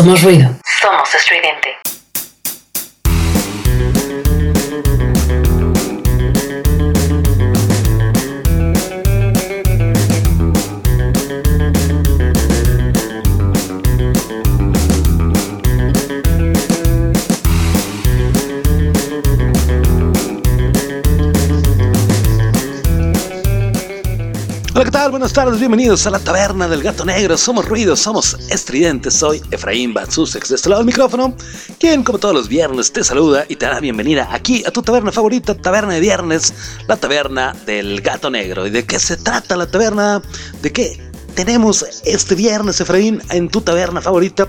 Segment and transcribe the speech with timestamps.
[0.00, 0.59] Somos ruido.
[25.20, 27.36] Buenas tardes, bienvenidos a la taberna del gato negro.
[27.36, 29.12] Somos ruidos, somos estridentes.
[29.12, 31.36] Soy Efraín Batsusex de este lado del micrófono,
[31.78, 35.12] quien, como todos los viernes, te saluda y te da bienvenida aquí a tu taberna
[35.12, 36.54] favorita, taberna de viernes,
[36.88, 38.66] la taberna del gato negro.
[38.66, 40.22] ¿Y de qué se trata la taberna?
[40.62, 41.10] ¿De qué?
[41.34, 44.48] tenemos este viernes, Efraín, en tu taberna favorita?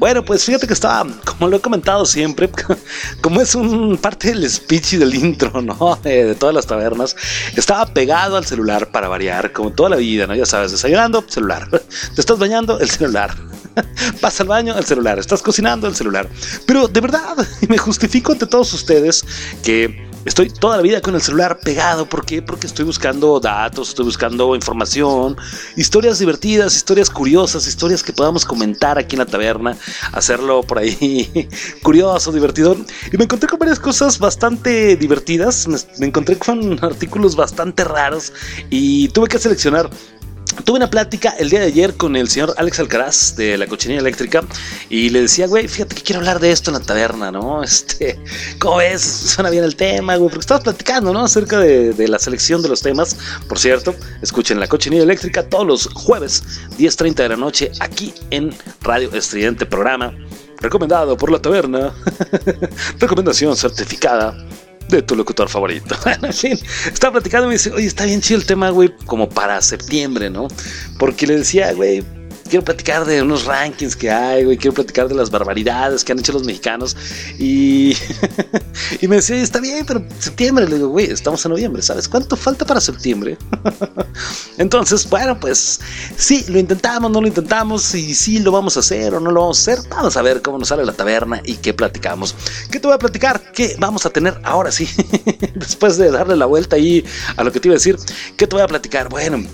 [0.00, 2.48] Bueno, pues fíjate que estaba, como lo he comentado siempre,
[3.20, 5.98] como es un parte del speech y del intro, ¿no?
[6.02, 7.14] De, todas las tabernas,
[7.54, 10.34] estaba pegado al celular para variar, como toda la vida, ¿no?
[10.34, 11.68] Ya sabes, desayunando, celular.
[12.14, 13.36] Te estás bañando, el celular.
[14.22, 15.18] Vas al baño, el celular.
[15.18, 16.26] Estás cocinando, el celular.
[16.64, 17.36] Pero de verdad,
[17.68, 19.22] me justifico ante todos ustedes
[19.62, 22.04] que Estoy toda la vida con el celular pegado.
[22.04, 22.42] ¿Por qué?
[22.42, 25.36] Porque estoy buscando datos, estoy buscando información,
[25.76, 29.78] historias divertidas, historias curiosas, historias que podamos comentar aquí en la taberna,
[30.12, 31.48] hacerlo por ahí
[31.82, 32.76] curioso, divertido.
[33.10, 38.32] Y me encontré con varias cosas bastante divertidas, me, me encontré con artículos bastante raros
[38.68, 39.88] y tuve que seleccionar
[40.64, 44.00] Tuve una plática el día de ayer con el señor Alex Alcaraz de la cochinilla
[44.00, 44.42] eléctrica
[44.88, 47.62] y le decía, güey, fíjate que quiero hablar de esto en la taberna, ¿no?
[47.70, 48.18] Este,
[48.58, 49.02] ¿cómo ves?
[49.02, 51.24] Suena bien el tema, güey, porque estabas platicando, ¿no?
[51.24, 53.16] Acerca de, la selección de los temas.
[53.48, 56.42] Por cierto, escuchen la cochinilla eléctrica todos los jueves,
[56.78, 58.52] 10.30 de la noche, aquí en
[58.82, 60.12] Radio Estridente Programa.
[60.58, 61.92] Recomendado por la taberna.
[62.98, 64.36] Recomendación certificada
[64.90, 65.96] de tu locutor favorito.
[66.22, 66.58] en fin,
[66.92, 70.30] estaba platicando y me dice, oye, está bien chido el tema, güey, como para septiembre,
[70.30, 70.48] ¿no?
[70.98, 72.04] Porque le decía, güey,
[72.50, 76.18] quiero platicar de unos rankings que hay, güey, quiero platicar de las barbaridades que han
[76.18, 76.96] hecho los mexicanos.
[77.38, 77.96] Y,
[79.00, 82.08] y me decía, está bien, pero septiembre, le digo, güey, estamos en noviembre, ¿sabes?
[82.08, 83.38] ¿Cuánto falta para septiembre?
[84.58, 85.80] Entonces, bueno, pues
[86.16, 89.42] sí, lo intentamos, no lo intentamos, y sí lo vamos a hacer o no lo
[89.42, 89.88] vamos a hacer.
[89.88, 92.34] Vamos a ver cómo nos sale la taberna y qué platicamos.
[92.70, 93.52] ¿Qué te voy a platicar?
[93.52, 94.88] ¿Qué vamos a tener ahora sí?
[95.54, 97.04] Después de darle la vuelta ahí
[97.36, 97.96] a lo que te iba a decir,
[98.36, 99.08] ¿qué te voy a platicar?
[99.08, 99.44] Bueno,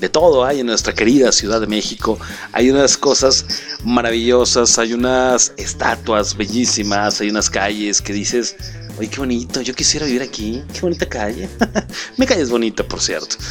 [0.00, 2.18] de todo hay en nuestra querida Ciudad de México.
[2.52, 3.44] Hay unas cosas
[3.84, 8.56] maravillosas, hay unas estatuas bellísimas, hay unas calles que dices,
[8.98, 11.48] oye, qué bonito, yo quisiera vivir aquí, qué bonita calle.
[12.16, 13.36] Mi calle es bonita, por cierto.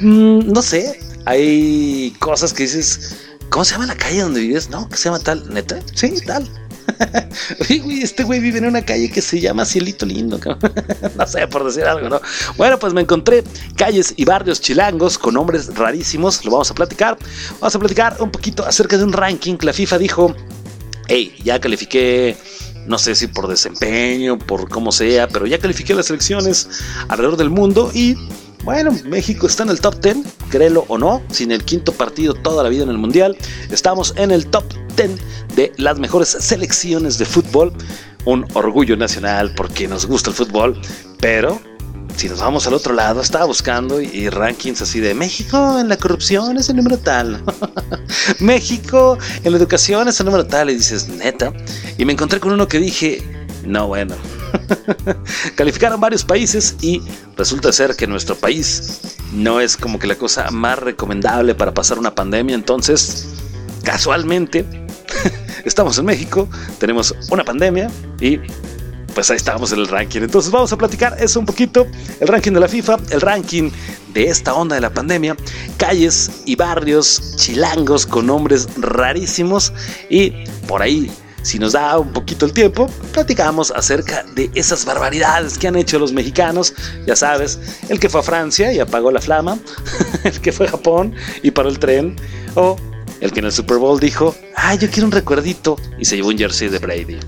[0.00, 3.16] Mm, no sé, hay cosas que dices,
[3.50, 4.70] ¿cómo se llama la calle donde vives?
[4.70, 5.80] No, que se llama tal, neta.
[5.94, 6.48] Sí, tal.
[8.02, 10.38] este güey vive en una calle que se llama Cielito Lindo.
[11.16, 12.20] no sé, por decir algo, ¿no?
[12.56, 13.44] Bueno, pues me encontré
[13.76, 16.44] calles y barrios chilangos con nombres rarísimos.
[16.44, 17.16] Lo vamos a platicar.
[17.60, 20.34] Vamos a platicar un poquito acerca de un ranking la FIFA dijo:
[21.08, 22.36] Hey, ya califiqué
[22.86, 26.68] no sé si por desempeño, por cómo sea, pero ya califiqué las elecciones
[27.08, 28.16] alrededor del mundo y
[28.64, 30.18] bueno, México está en el top 10,
[30.48, 33.36] créelo o no, sin el quinto partido toda la vida en el Mundial.
[33.70, 34.64] Estamos en el top
[34.96, 35.10] 10
[35.54, 37.72] de las mejores selecciones de fútbol.
[38.24, 40.80] Un orgullo nacional porque nos gusta el fútbol,
[41.20, 41.60] pero
[42.16, 45.96] si nos vamos al otro lado, estaba buscando y, rankings así de México en la
[45.96, 47.42] corrupción es el número tal.
[48.38, 50.70] México en la educación es el número tal.
[50.70, 51.52] Y dices, neta.
[51.98, 53.22] Y me encontré con uno que dije,
[53.64, 54.14] no, bueno.
[55.56, 57.02] Calificaron varios países y
[57.36, 59.00] resulta ser que nuestro país
[59.32, 62.54] no es como que la cosa más recomendable para pasar una pandemia.
[62.54, 63.26] Entonces,
[63.84, 64.64] casualmente,
[65.64, 66.48] estamos en México,
[66.78, 67.90] tenemos una pandemia
[68.20, 68.38] y
[69.14, 70.22] pues ahí estamos en el ranking.
[70.22, 71.86] Entonces vamos a platicar eso un poquito,
[72.20, 73.70] el ranking de la FIFA, el ranking
[74.14, 75.36] de esta onda de la pandemia,
[75.76, 79.72] calles y barrios chilangos con nombres rarísimos
[80.08, 81.10] y por ahí
[81.42, 85.98] si nos da un poquito el tiempo, platicamos acerca de esas barbaridades que han hecho
[85.98, 86.72] los mexicanos.
[87.04, 87.58] Ya sabes,
[87.88, 89.58] el que fue a Francia y apagó la flama,
[90.24, 92.14] el que fue a Japón y paró el tren,
[92.54, 92.76] o
[93.22, 96.28] el que en el Super Bowl dijo, ay, yo quiero un recuerdito y se llevó
[96.28, 97.20] un jersey de Brady.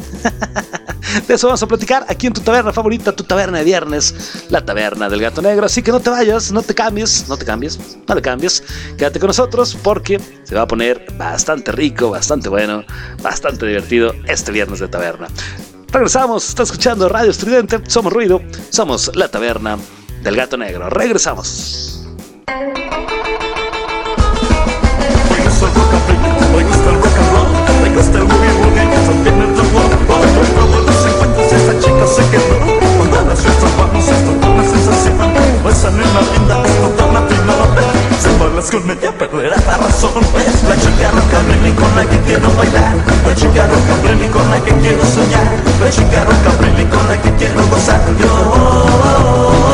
[1.29, 4.65] de eso vamos a platicar aquí en tu taberna favorita, tu taberna de viernes, la
[4.65, 5.67] taberna del gato negro.
[5.67, 8.65] Así que no te vayas, no te cambies, no te cambies, no te cambies.
[8.99, 12.85] Quédate con nosotros porque se va a poner bastante rico, bastante bueno,
[13.23, 15.29] bastante divertido este viernes de taberna.
[15.93, 19.79] Regresamos, está escuchando Radio Estridente, somos Ruido, somos la taberna
[20.25, 20.91] del gato negro.
[20.91, 22.05] Regresamos.
[38.71, 40.11] Con ella perderás la razón
[40.69, 41.11] La chica
[41.47, 42.97] Britney con la que quiero bailar
[43.27, 45.47] La chica roca Britney con la que quiero soñar
[45.81, 49.74] La chica roca Britney con la que quiero gozar yo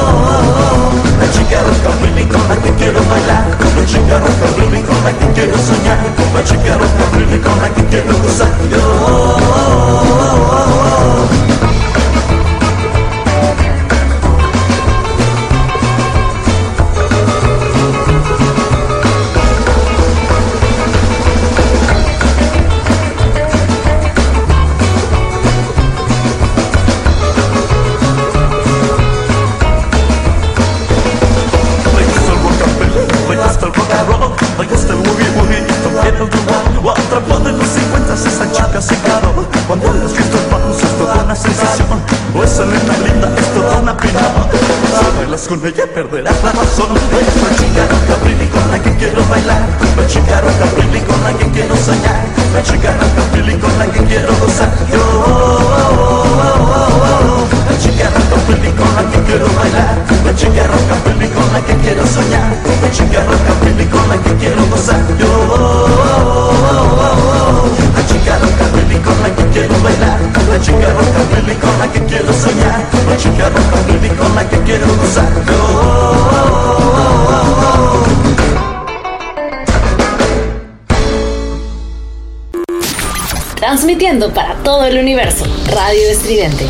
[84.28, 85.46] para todo el universo.
[85.72, 86.66] Radio Estridente.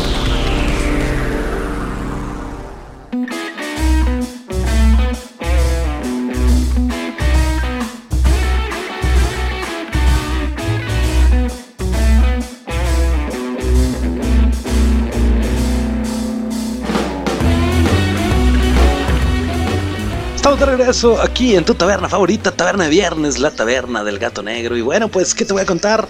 [20.61, 24.75] de regreso aquí en tu taberna favorita, taberna de viernes, la taberna del gato negro.
[24.77, 26.07] Y bueno, pues, ¿qué te voy a contar?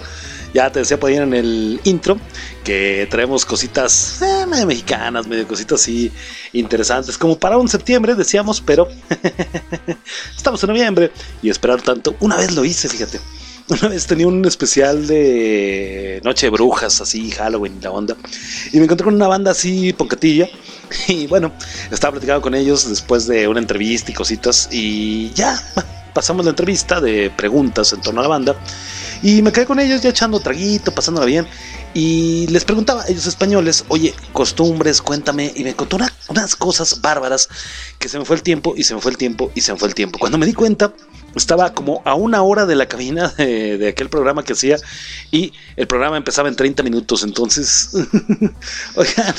[0.53, 2.17] Ya te decía por ahí en el intro
[2.63, 6.11] que traemos cositas eh, medio mexicanas, medio cositas así
[6.53, 8.87] interesantes, como para un septiembre, decíamos, pero
[10.35, 12.15] estamos en noviembre y esperar tanto.
[12.19, 13.19] Una vez lo hice, fíjate.
[13.71, 18.17] Una vez tenía un especial de Noche de Brujas, así, Halloween, la onda.
[18.73, 20.49] Y me encontré con una banda así, poncatilla.
[21.07, 21.53] Y bueno,
[21.89, 24.67] estaba platicando con ellos después de una entrevista y cositas.
[24.73, 25.57] Y ya,
[26.13, 28.55] pasamos la entrevista de preguntas en torno a la banda.
[29.23, 31.47] Y me quedé con ellos ya echando traguito, pasándola bien.
[31.93, 35.51] Y les preguntaba a ellos españoles, oye, costumbres, cuéntame.
[35.55, 35.97] Y me contó
[36.29, 37.49] unas cosas bárbaras
[37.99, 39.79] que se me fue el tiempo y se me fue el tiempo y se me
[39.79, 40.17] fue el tiempo.
[40.19, 40.93] Cuando me di cuenta,
[41.35, 44.77] estaba como a una hora de la cabina de, aquel programa que hacía
[45.31, 47.23] y el programa empezaba en 30 minutos.
[47.23, 47.89] Entonces,
[48.95, 49.35] oigan,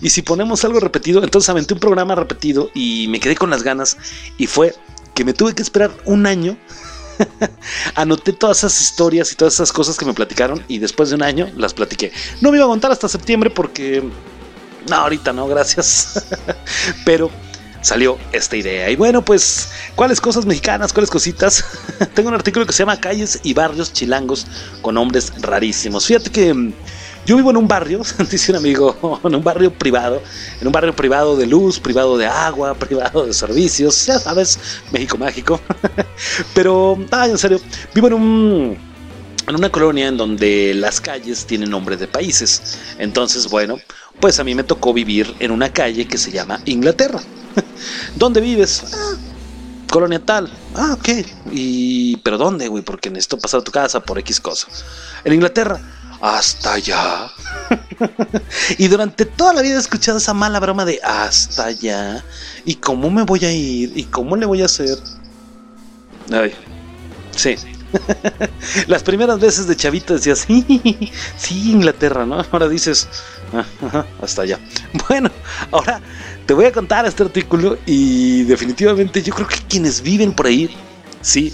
[0.00, 3.62] y si ponemos algo repetido, entonces aventé un programa repetido y me quedé con las
[3.62, 3.96] ganas
[4.38, 4.74] y fue
[5.14, 6.56] que me tuve que esperar un año.
[7.94, 11.22] Anoté todas esas historias y todas esas cosas que me platicaron y después de un
[11.22, 12.12] año las platiqué.
[12.40, 14.02] No me iba a contar hasta septiembre porque...
[14.88, 16.24] No, ahorita no, gracias.
[17.04, 17.30] Pero
[17.82, 18.90] salió esta idea.
[18.90, 20.92] Y bueno, pues, ¿cuáles cosas mexicanas?
[20.92, 21.64] ¿Cuáles cositas?
[22.14, 24.46] Tengo un artículo que se llama Calles y Barrios Chilangos
[24.80, 26.06] con nombres rarísimos.
[26.06, 26.72] Fíjate que
[27.24, 30.22] yo vivo en un barrio, dice un amigo, en un barrio privado,
[30.60, 34.58] en un barrio privado de luz, privado de agua, privado de servicios, ya sabes,
[34.90, 35.60] México mágico.
[36.54, 37.60] Pero, ay, en serio,
[37.94, 38.92] vivo en un
[39.48, 42.78] en una colonia en donde las calles tienen nombre de países.
[42.98, 43.76] Entonces, bueno,
[44.20, 47.20] pues a mí me tocó vivir en una calle que se llama Inglaterra.
[48.14, 48.84] ¿Dónde vives?
[48.92, 49.16] Ah,
[49.90, 50.50] colonia tal.
[50.74, 51.08] Ah, ok.
[51.50, 52.84] ¿Y pero dónde, güey?
[52.84, 54.68] Porque necesito pasar a tu casa por X cosa.
[55.24, 55.80] En Inglaterra.
[56.22, 57.32] Hasta allá.
[58.78, 62.24] y durante toda la vida he escuchado esa mala broma de hasta allá.
[62.64, 63.92] ¿Y cómo me voy a ir?
[63.96, 64.98] ¿Y cómo le voy a hacer?
[66.30, 66.52] Ay,
[67.34, 67.56] sí.
[68.86, 72.46] Las primeras veces de chavito decías, sí, sí, Inglaterra, ¿no?
[72.52, 73.08] Ahora dices,
[73.52, 74.60] ah, hasta allá.
[75.08, 75.28] Bueno,
[75.72, 76.00] ahora
[76.46, 80.70] te voy a contar este artículo y definitivamente yo creo que quienes viven por ahí,
[81.20, 81.52] sí,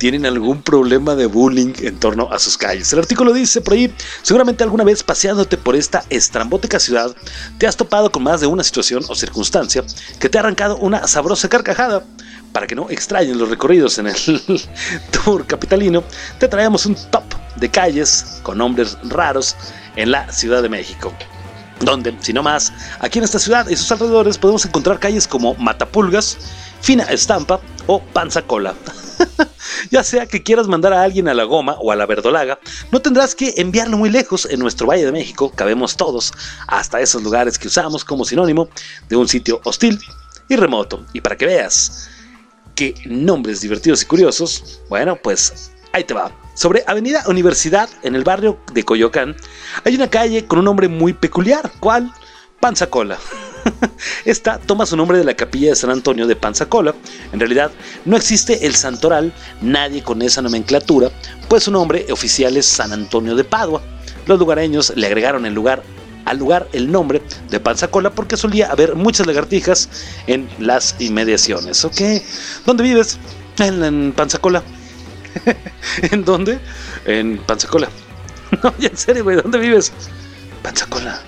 [0.00, 2.90] tienen algún problema de bullying en torno a sus calles.
[2.94, 7.14] El artículo dice por ahí, seguramente alguna vez paseándote por esta estrambótica ciudad,
[7.58, 9.84] te has topado con más de una situación o circunstancia
[10.18, 12.02] que te ha arrancado una sabrosa carcajada.
[12.50, 14.16] Para que no extrañen los recorridos en el
[15.24, 16.02] tour capitalino,
[16.38, 17.24] te traemos un top
[17.56, 19.54] de calles con nombres raros
[19.96, 21.12] en la Ciudad de México
[21.80, 25.54] donde, si no más, aquí en esta ciudad y sus alrededores podemos encontrar calles como
[25.54, 26.36] Matapulgas,
[26.80, 28.74] Fina Estampa o Panza Cola.
[29.90, 32.58] ya sea que quieras mandar a alguien a la goma o a la verdolaga,
[32.90, 34.46] no tendrás que enviarlo muy lejos.
[34.50, 36.32] En nuestro Valle de México cabemos todos,
[36.66, 38.68] hasta esos lugares que usamos como sinónimo
[39.08, 39.98] de un sitio hostil
[40.48, 41.04] y remoto.
[41.12, 42.08] Y para que veas
[42.74, 46.32] qué nombres divertidos y curiosos, bueno, pues ahí te va.
[46.54, 49.36] Sobre Avenida Universidad, en el barrio de Coyoacán,
[49.84, 51.70] hay una calle con un nombre muy peculiar.
[51.80, 52.12] ¿Cuál?
[52.60, 53.18] Panzacola.
[54.24, 56.94] Esta toma su nombre de la capilla de San Antonio de Panzacola.
[57.32, 57.70] En realidad,
[58.04, 61.10] no existe el santoral, nadie con esa nomenclatura,
[61.48, 63.82] pues su nombre oficial es San Antonio de Padua.
[64.26, 65.82] Los lugareños le agregaron lugar
[66.26, 69.88] al lugar el nombre de Panzacola porque solía haber muchas lagartijas
[70.26, 71.84] en las inmediaciones.
[71.84, 72.00] ¿Ok?
[72.66, 73.18] ¿Dónde vives?
[73.58, 74.62] En, Panzacola.
[76.10, 76.58] ¿En dónde?
[77.04, 77.88] En Panzacola.
[78.64, 79.92] No, en serio, güey, ¿dónde vives?
[80.64, 81.22] Panzacola.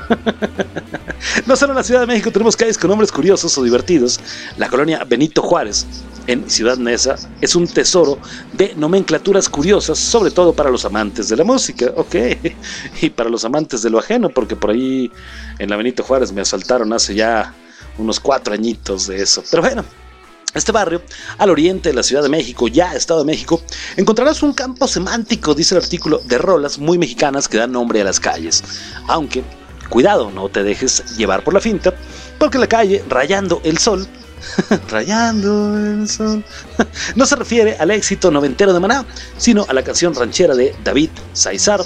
[1.46, 4.20] no solo en la Ciudad de México tenemos calles con nombres curiosos o divertidos.
[4.56, 5.86] La colonia Benito Juárez,
[6.26, 8.18] en Ciudad Neza, es un tesoro
[8.52, 12.14] de nomenclaturas curiosas, sobre todo para los amantes de la música, ok,
[13.02, 15.10] y para los amantes de lo ajeno, porque por ahí
[15.58, 17.54] en la Benito Juárez me asaltaron hace ya
[17.98, 19.42] unos cuatro añitos de eso.
[19.50, 19.84] Pero bueno,
[20.54, 21.02] este barrio,
[21.38, 23.62] al oriente de la Ciudad de México, ya Estado de México,
[23.96, 28.04] encontrarás un campo semántico, dice el artículo, de rolas muy mexicanas que dan nombre a
[28.04, 28.62] las calles.
[29.08, 29.42] Aunque,
[29.88, 31.94] cuidado, no te dejes llevar por la finta,
[32.38, 34.06] porque la calle Rayando el Sol,
[34.88, 36.44] Rayando el Sol,
[37.16, 39.04] no se refiere al éxito noventero de Maná,
[39.36, 41.80] sino a la canción ranchera de David Saizar,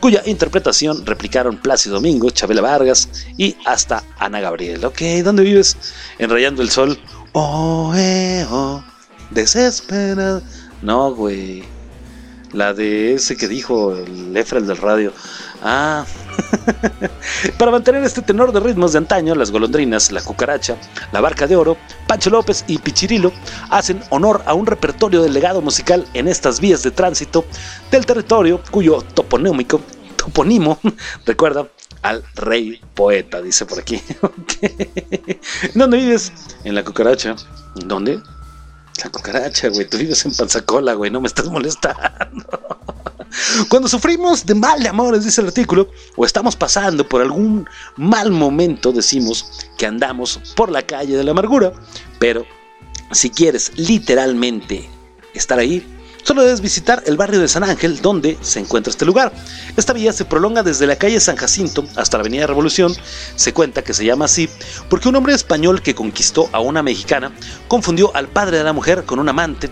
[0.00, 4.84] cuya interpretación replicaron Plácido Domingo, Chabela Vargas y hasta Ana Gabriel.
[4.84, 5.76] Ok, ¿dónde vives?
[6.18, 6.98] En Rayando el Sol
[7.34, 8.84] Oh, eh, oh,
[9.30, 10.42] desesperado.
[10.82, 11.64] No, güey.
[12.52, 15.12] La de ese que dijo el Efrel del radio.
[15.62, 16.04] Ah.
[17.58, 20.76] Para mantener este tenor de ritmos de antaño, las golondrinas, la cucaracha,
[21.12, 23.32] la barca de oro, Pancho López y Pichirilo
[23.70, 27.44] hacen honor a un repertorio del legado musical en estas vías de tránsito
[27.90, 29.80] del territorio cuyo toponímico,
[30.16, 30.78] toponimo,
[31.26, 31.66] recuerda,
[32.02, 34.02] al rey poeta, dice por aquí.
[35.74, 36.32] ¿Dónde vives?
[36.64, 37.36] En la cucaracha.
[37.76, 38.20] ¿Dónde?
[39.02, 39.88] La cucaracha, güey.
[39.88, 41.10] Tú vives en Panzacola, güey.
[41.10, 42.44] No me estás molestando.
[43.68, 48.30] Cuando sufrimos de mal de amores, dice el artículo, o estamos pasando por algún mal
[48.30, 51.72] momento, decimos que andamos por la calle de la amargura.
[52.18, 52.44] Pero
[53.10, 54.88] si quieres literalmente
[55.34, 55.86] estar ahí,
[56.22, 59.32] Solo debes visitar el barrio de San Ángel, donde se encuentra este lugar.
[59.76, 62.94] Esta vía se prolonga desde la calle San Jacinto hasta la Avenida Revolución.
[63.34, 64.48] Se cuenta que se llama así
[64.88, 67.32] porque un hombre español que conquistó a una mexicana
[67.66, 69.68] confundió al padre de la mujer con un amante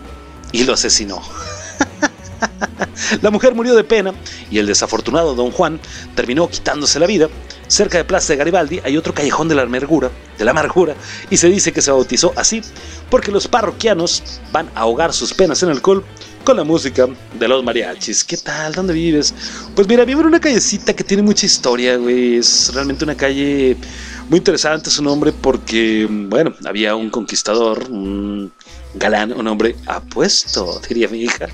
[0.51, 1.23] y lo asesinó.
[3.23, 4.13] La mujer murió de pena
[4.51, 5.81] y el desafortunado don Juan
[6.15, 7.29] terminó quitándose la vida.
[7.69, 10.97] Cerca de Plaza de Garibaldi hay otro callejón de la amargura, de la amargura,
[11.31, 12.63] y se dice que se bautizó así
[13.09, 16.05] porque los parroquianos van a ahogar sus penas en alcohol
[16.45, 17.07] con la música
[17.39, 18.25] de los mariachis.
[18.25, 18.75] ¿Qué tal?
[18.75, 19.35] ¿Dónde vives?
[19.75, 22.37] Pues mira, vivo en una callecita que tiene mucha historia, güey.
[22.37, 23.77] Es realmente una calle
[24.29, 27.89] muy interesante su nombre porque, bueno, había un conquistador,
[28.95, 31.49] galán, un hombre apuesto, diría mi hija,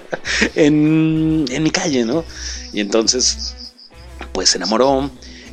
[0.54, 2.24] en, en mi calle, ¿no?
[2.72, 3.54] Y entonces,
[4.32, 5.10] pues se enamoró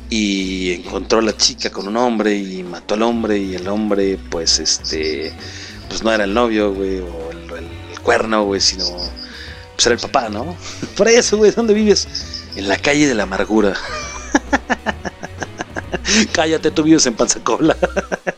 [0.08, 4.18] y encontró a la chica con un hombre y mató al hombre y el hombre,
[4.30, 5.32] pues, este,
[5.88, 8.84] pues no era el novio, güey, o el cuerno, güey, sino
[9.76, 10.56] pues era el papá, ¿no?
[10.96, 12.08] Por eso, güey, ¿dónde vives?
[12.56, 13.74] En la calle de la amargura.
[16.32, 17.76] Cállate, tú vives en Panzacola.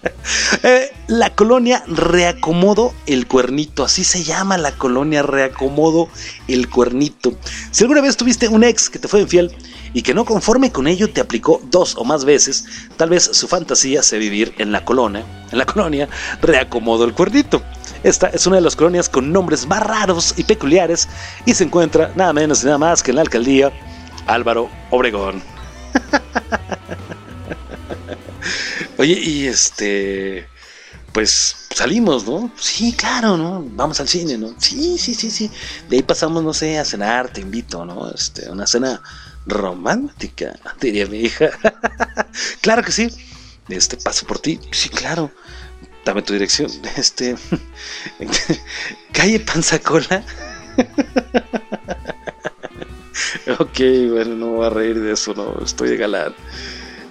[0.63, 6.09] eh, la colonia Reacomodo el Cuernito, así se llama la colonia Reacomodo
[6.47, 7.35] el Cuernito.
[7.71, 9.55] Si alguna vez tuviste un ex que te fue infiel
[9.95, 12.65] y que no conforme con ello te aplicó dos o más veces,
[12.97, 16.09] tal vez su fantasía sea vivir en la colonia, en la colonia
[16.43, 17.63] Reacomodo el Cuernito.
[18.03, 21.09] Esta es una de las colonias con nombres más raros y peculiares
[21.47, 23.73] y se encuentra nada menos y nada más que en la alcaldía
[24.27, 25.43] Álvaro Obregón.
[28.99, 30.47] Oye, y este,
[31.13, 32.53] pues salimos, ¿no?
[32.61, 33.65] Sí, claro, ¿no?
[33.71, 34.55] Vamos al cine, ¿no?
[34.59, 35.51] Sí, sí, sí, sí.
[35.89, 38.11] De ahí pasamos, no sé, a cenar, te invito, ¿no?
[38.11, 39.01] Este, una cena
[39.47, 41.51] romántica, diría mi hija.
[42.61, 43.09] claro que sí.
[43.69, 44.61] Este, paso por ti.
[44.73, 45.33] Sí, claro
[46.09, 46.71] dame tu dirección.
[46.97, 47.37] Este.
[49.13, 50.25] calle Panzacola.
[53.59, 53.79] ok,
[54.11, 56.35] bueno, no voy a reír de eso, no, estoy de galán.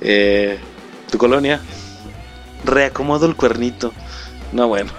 [0.02, 0.58] Eh,
[1.10, 1.62] ¿Tu colonia?
[2.65, 3.93] Reacomodo el cuernito.
[4.52, 4.91] No, bueno.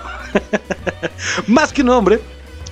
[1.47, 2.21] Más que un hombre,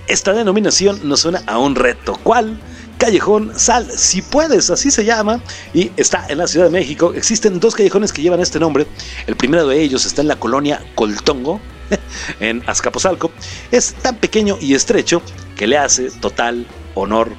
[0.07, 2.19] esta denominación nos suena a un reto.
[2.23, 2.59] ¿Cuál?
[2.99, 5.41] Callejón Sal, si puedes, así se llama,
[5.75, 7.13] y está en la Ciudad de México.
[7.15, 8.87] Existen dos callejones que llevan este nombre.
[9.27, 11.61] El primero de ellos está en la colonia Coltongo,
[12.41, 13.31] en Azcapotzalco.
[13.71, 15.21] Es tan pequeño y estrecho
[15.57, 17.33] que le hace total honor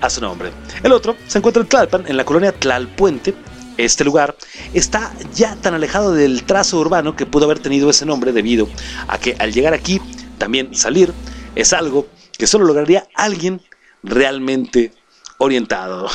[0.00, 0.52] a su nombre.
[0.82, 3.34] El otro se encuentra en Tlalpan, en la colonia Tlalpuente.
[3.76, 4.36] Este lugar
[4.72, 8.68] está ya tan alejado del trazo urbano que pudo haber tenido ese nombre debido
[9.08, 10.00] a que al llegar aquí,
[10.38, 11.12] también salir,
[11.54, 12.06] es algo
[12.38, 13.60] que solo lograría alguien
[14.02, 14.92] realmente
[15.38, 16.08] orientado.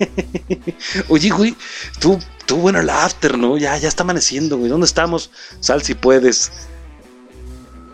[1.08, 1.56] Oye, güey,
[1.98, 3.56] tú, tú, bueno, el after, ¿no?
[3.56, 4.70] Ya, ya está amaneciendo, güey.
[4.70, 5.30] ¿Dónde estamos?
[5.60, 6.52] Sal si puedes.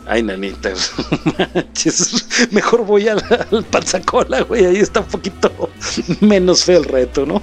[0.08, 0.72] Ay, nanita,
[2.52, 4.64] mejor voy al, al panzacola, güey.
[4.64, 5.70] Ahí está un poquito
[6.20, 7.42] menos feo el reto, ¿no?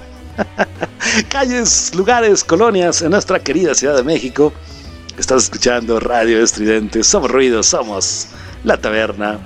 [1.28, 4.52] calles, lugares, colonias en nuestra querida Ciudad de México.
[5.18, 7.04] Estás escuchando Radio Estridente.
[7.04, 8.28] Somos Ruido, somos
[8.64, 9.38] la taberna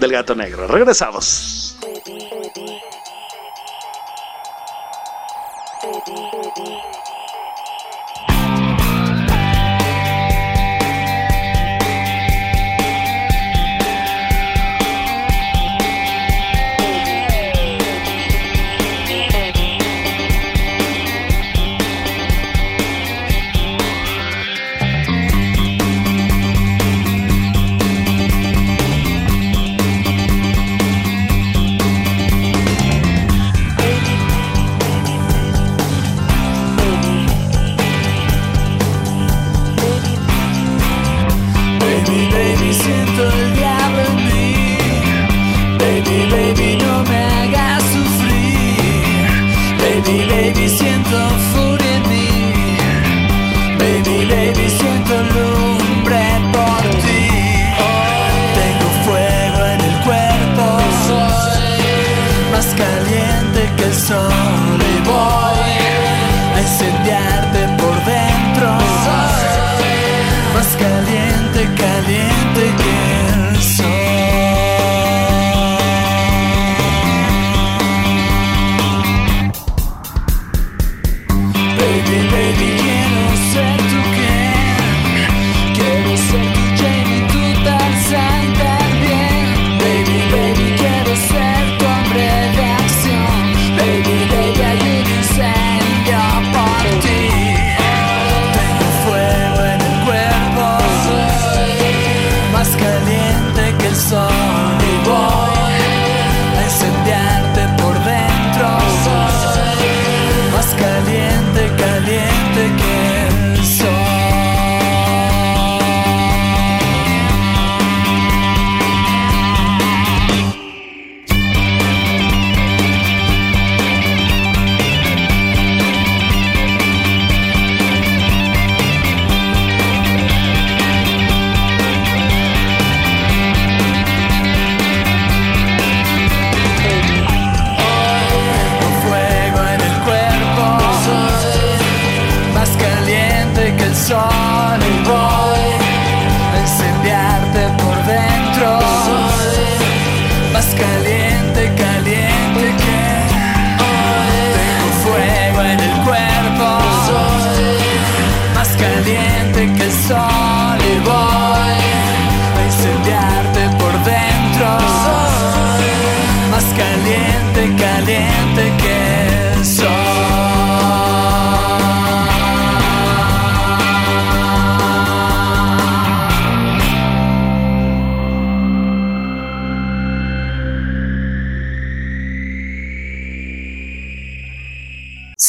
[0.00, 0.66] del gato negro.
[0.68, 1.76] Regresamos.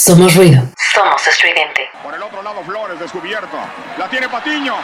[0.07, 0.63] Somos ruido.
[0.93, 1.89] Somos estridente.
[2.01, 3.57] Por el otro lado, Flores descubierto.
[3.97, 4.75] La tiene Patiño.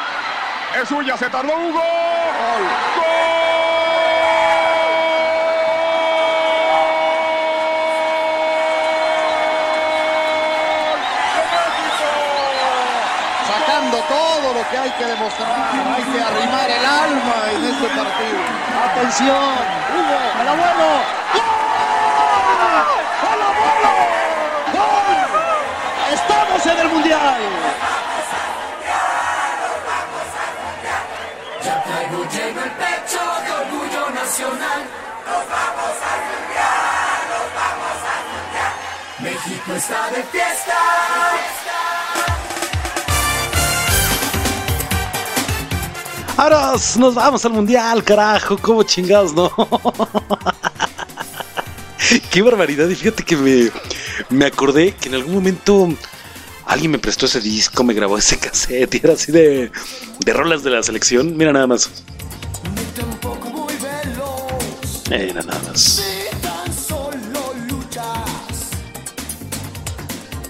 [0.75, 1.79] Es suya, se tardó Hugo.
[1.79, 2.67] ¡Gol!
[13.47, 15.55] Sacando todo lo que hay que demostrar.
[15.95, 18.41] Hay que arrimar el alma en este partido.
[18.91, 19.55] Atención.
[19.95, 20.89] Hugo, el abuelo.
[21.33, 21.43] ¡Gol!
[23.23, 23.93] ¡El abuelo!
[26.13, 27.41] Estamos en el Mundial.
[31.63, 34.81] Ya traigo lleno el pecho de orgullo nacional.
[35.25, 38.73] Nos vamos al Mundial, nos vamos al Mundial.
[39.19, 40.79] México está de fiesta.
[46.37, 49.51] Ahora nos vamos al mundial, carajo, como chingados, no.
[52.31, 53.71] Qué barbaridad, y fíjate que me,
[54.29, 55.89] me acordé que en algún momento
[56.73, 59.71] alguien me prestó ese disco, me grabó ese cassette y era así de,
[60.25, 61.37] de rolas de la selección.
[61.37, 61.87] Mira nada más.
[65.09, 66.03] Mira nada más.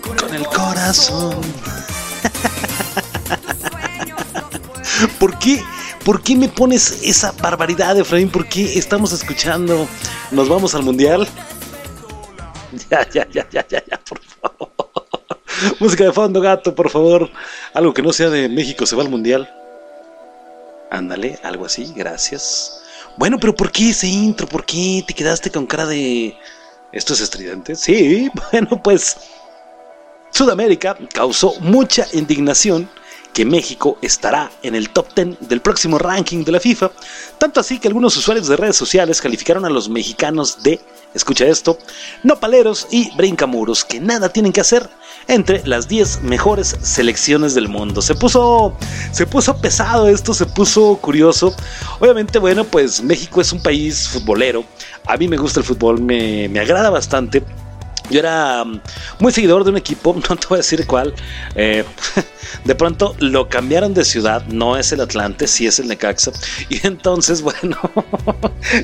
[0.01, 1.41] Con el corazón.
[5.19, 5.61] ¿Por qué?
[6.05, 8.29] ¿Por qué me pones esa barbaridad, Efraín?
[8.29, 9.89] ¿Por qué estamos escuchando?
[10.31, 11.27] ¿Nos vamos al mundial?
[12.89, 14.02] Ya, ya, ya, ya, ya, ya.
[15.79, 17.29] Música de fondo, gato, por favor.
[17.73, 19.51] Algo que no sea de México se va al mundial.
[20.89, 22.81] Ándale, algo así, gracias.
[23.17, 24.47] Bueno, pero ¿por qué ese intro?
[24.47, 26.37] ¿Por qué te quedaste con cara de...
[26.91, 27.75] ¿Esto es estridente?
[27.75, 29.17] Sí, bueno, pues...
[30.31, 32.89] Sudamérica causó mucha indignación
[33.33, 36.91] que México estará en el top 10 del próximo ranking de la FIFA,
[37.37, 40.79] tanto así que algunos usuarios de redes sociales calificaron a los mexicanos de,
[41.13, 41.77] escucha esto,
[42.23, 44.89] nopaleros y brincamuros, que nada tienen que hacer
[45.27, 48.01] entre las 10 mejores selecciones del mundo.
[48.01, 48.75] Se puso,
[49.11, 51.55] se puso pesado esto, se puso curioso.
[51.99, 54.63] Obviamente, bueno, pues México es un país futbolero.
[55.05, 57.43] A mí me gusta el fútbol, me, me agrada bastante.
[58.13, 58.79] Yo era mm,
[59.19, 61.15] muy seguidor de un equipo, no te voy a decir cuál.
[61.55, 61.83] Eh,
[62.63, 66.31] de pronto lo cambiaron de ciudad, no es el Atlante, sí es el Necaxa.
[66.69, 67.77] Y entonces, bueno,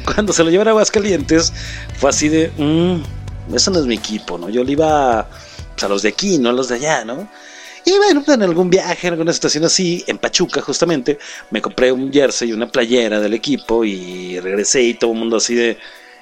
[0.03, 1.53] cuando se lo llevaron a Aguascalientes,
[1.97, 4.49] fue así de, mmm, eso no es mi equipo, ¿no?
[4.49, 5.29] Yo le iba
[5.73, 7.29] pues, a los de aquí, no a los de allá, ¿no?
[7.85, 11.19] Y bueno, en algún viaje, en alguna situación así, en Pachuca justamente,
[11.51, 15.37] me compré un jersey y una playera del equipo y regresé y todo el mundo
[15.37, 15.77] así de,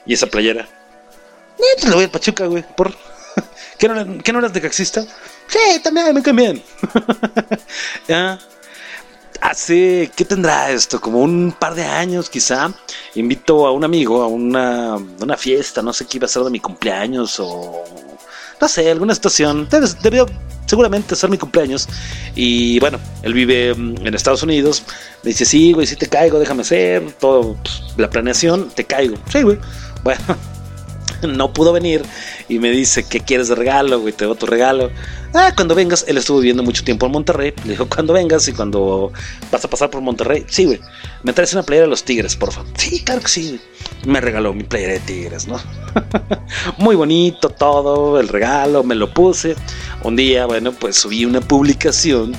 [0.06, 0.67] ¿y esa playera?
[1.58, 2.63] Eh, te lo voy a Pachuca, güey.
[2.76, 2.93] Por...
[3.78, 5.06] ¿Qué, no, ¿Qué no eras de caxista?
[5.48, 6.62] Sí, también, me cambian.
[8.08, 8.39] ya.
[9.39, 11.00] Hace, ¿qué tendrá esto?
[11.00, 12.72] Como un par de años quizá.
[13.15, 16.50] Invito a un amigo a una, una fiesta, no sé qué iba a ser de
[16.50, 17.84] mi cumpleaños o...
[18.60, 19.67] No sé, alguna situación.
[20.02, 20.26] Debió
[20.67, 21.88] seguramente ser mi cumpleaños.
[22.36, 24.84] Y bueno, él vive en Estados Unidos.
[25.24, 29.17] Me dice, sí, güey, sí te caigo, déjame hacer todo, pues, la planeación, te caigo.
[29.32, 29.58] Sí, güey.
[30.04, 30.22] Bueno,
[31.27, 32.03] no pudo venir
[32.49, 34.13] y me dice, ¿qué quieres de regalo, güey?
[34.13, 34.91] Te doy tu regalo.
[35.34, 37.53] Ah, cuando vengas, él estuvo viviendo mucho tiempo en Monterrey.
[37.65, 39.12] Le dijo, cuando vengas y cuando
[39.51, 40.80] vas a pasar por Monterrey, sí, güey,
[41.23, 42.63] me traes una playera de los Tigres, porfa.
[42.77, 43.60] Sí, claro que sí.
[44.06, 45.60] Me regaló mi playera de Tigres, ¿no?
[46.77, 49.56] Muy bonito todo, el regalo, me lo puse.
[50.03, 52.34] Un día, bueno, pues subí una publicación.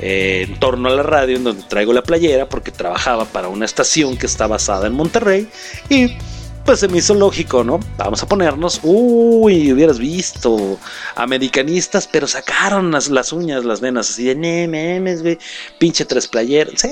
[0.00, 3.64] Eh, en torno a la radio en donde traigo la playera porque trabajaba para una
[3.64, 5.48] estación que está basada en Monterrey
[5.88, 6.16] y
[6.64, 7.78] pues se me hizo lógico, ¿no?
[7.98, 10.78] Vamos a ponernos, uy, hubieras visto,
[11.14, 15.38] americanistas, pero sacaron las, las uñas, las venas, así de memes, güey,
[15.78, 16.88] pinche tres player, sí,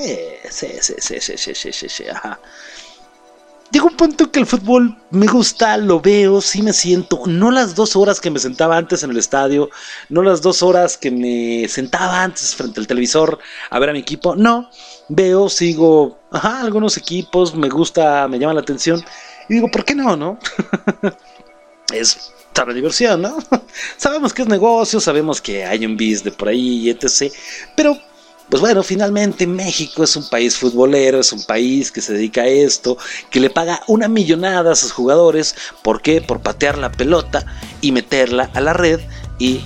[0.49, 2.39] sí, sí, sí, sí, sí, sí, sí, sí, ajá.
[3.71, 7.73] Llega un punto que el fútbol me gusta, lo veo, sí me siento, no las
[7.73, 9.71] dos horas que me sentaba antes en el estadio,
[10.09, 13.39] no las dos horas que me sentaba antes frente al televisor
[13.71, 14.69] a ver a mi equipo, no,
[15.09, 19.03] veo, sigo, ajá, algunos equipos, me gusta, me llama la atención,
[19.53, 20.39] digo, ¿por qué no, no?
[21.93, 23.37] es para diversión, ¿no?
[23.97, 27.31] sabemos que es negocio, sabemos que hay un bis de por ahí, etc.
[27.75, 27.97] Pero,
[28.49, 32.47] pues bueno, finalmente México es un país futbolero, es un país que se dedica a
[32.47, 32.97] esto,
[33.29, 35.55] que le paga una millonada a sus jugadores.
[35.81, 36.21] ¿Por qué?
[36.21, 37.45] Por patear la pelota
[37.81, 38.99] y meterla a la red
[39.39, 39.61] y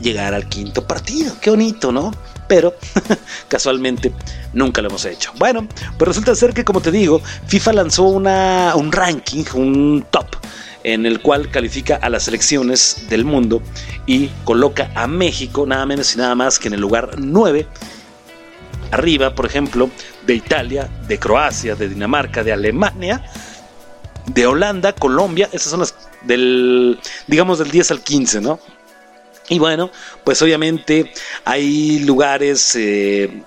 [0.00, 1.34] llegar al quinto partido.
[1.40, 2.12] Qué bonito, ¿no?
[2.52, 2.74] Pero
[3.48, 4.12] casualmente
[4.52, 5.32] nunca lo hemos hecho.
[5.38, 10.26] Bueno, pues resulta ser que como te digo, FIFA lanzó una, un ranking, un top
[10.84, 13.62] en el cual califica a las selecciones del mundo
[14.04, 17.66] y coloca a México nada menos y nada más que en el lugar 9
[18.90, 19.88] arriba, por ejemplo,
[20.26, 23.24] de Italia, de Croacia, de Dinamarca, de Alemania,
[24.26, 28.60] de Holanda, Colombia, esas son las del, digamos, del 10 al 15, ¿no?
[29.52, 29.90] Y bueno,
[30.24, 31.12] pues obviamente
[31.44, 33.42] hay lugares eh,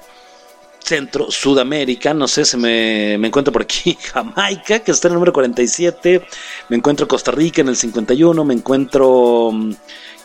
[0.79, 5.15] Centro, Sudamérica, no sé, se me, me, encuentro por aquí Jamaica, que está en el
[5.15, 6.23] número 47,
[6.69, 9.73] me encuentro Costa Rica en el 51, me encuentro mm,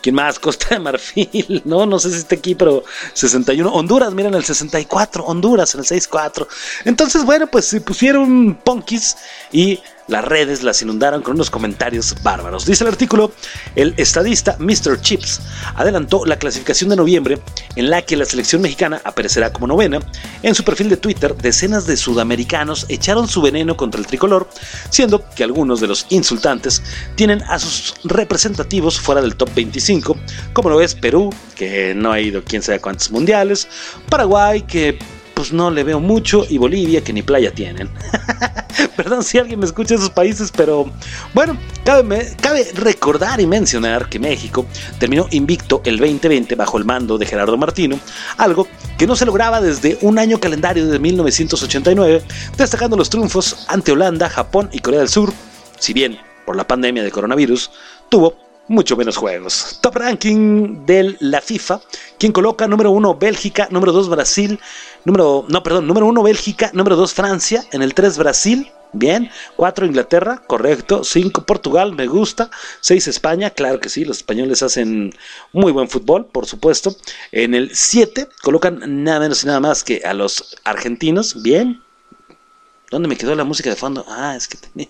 [0.01, 0.39] ¿Quién más?
[0.39, 1.85] Costa de Marfil, ¿no?
[1.85, 3.71] No sé si está aquí, pero 61.
[3.71, 5.23] Honduras, miren el 64.
[5.23, 6.47] Honduras en el 64.
[6.85, 9.17] Entonces, bueno, pues se pusieron punkis
[9.51, 12.65] y las redes las inundaron con unos comentarios bárbaros.
[12.65, 13.31] Dice el artículo,
[13.75, 14.99] el estadista Mr.
[15.01, 15.41] Chips
[15.75, 17.41] adelantó la clasificación de noviembre
[17.75, 19.99] en la que la selección mexicana aparecerá como novena.
[20.43, 24.49] En su perfil de Twitter, decenas de sudamericanos echaron su veneno contra el tricolor,
[24.89, 26.81] siendo que algunos de los insultantes
[27.15, 30.17] tienen a sus representativos fuera del top 25,
[30.53, 33.67] como lo es Perú, que no ha ido quién sabe cuántos mundiales,
[34.09, 34.97] Paraguay, que
[35.51, 37.89] no le veo mucho, y Bolivia, que ni playa tienen.
[38.95, 40.89] Perdón si alguien me escucha esos países, pero
[41.33, 44.65] bueno, cabe, recordar y mencionar que México
[44.99, 47.99] terminó invicto el 2020 bajo el mando de Gerardo Martino,
[48.37, 52.21] algo que no se lograba desde un año calendario de 1989,
[52.57, 55.33] destacando los triunfos ante Holanda, Japón y Corea del Sur,
[55.79, 57.71] si bien por la pandemia de coronavirus
[58.09, 59.77] tuvo mucho menos juegos.
[59.81, 61.81] Top ranking de la FIFA,
[62.17, 64.59] quien coloca número 1 Bélgica, número 2 Brasil,
[65.03, 69.85] número, no, perdón, número 1 Bélgica, número 2 Francia, en el 3 Brasil, bien, 4
[69.85, 75.13] Inglaterra, correcto, 5 Portugal, me gusta, 6 España, claro que sí, los españoles hacen
[75.51, 76.95] muy buen fútbol, por supuesto,
[77.33, 81.81] en el 7 colocan nada menos y nada más que a los argentinos, bien,
[82.91, 84.05] ¿Dónde me quedó la música de fondo?
[84.09, 84.89] Ah, es que tenía.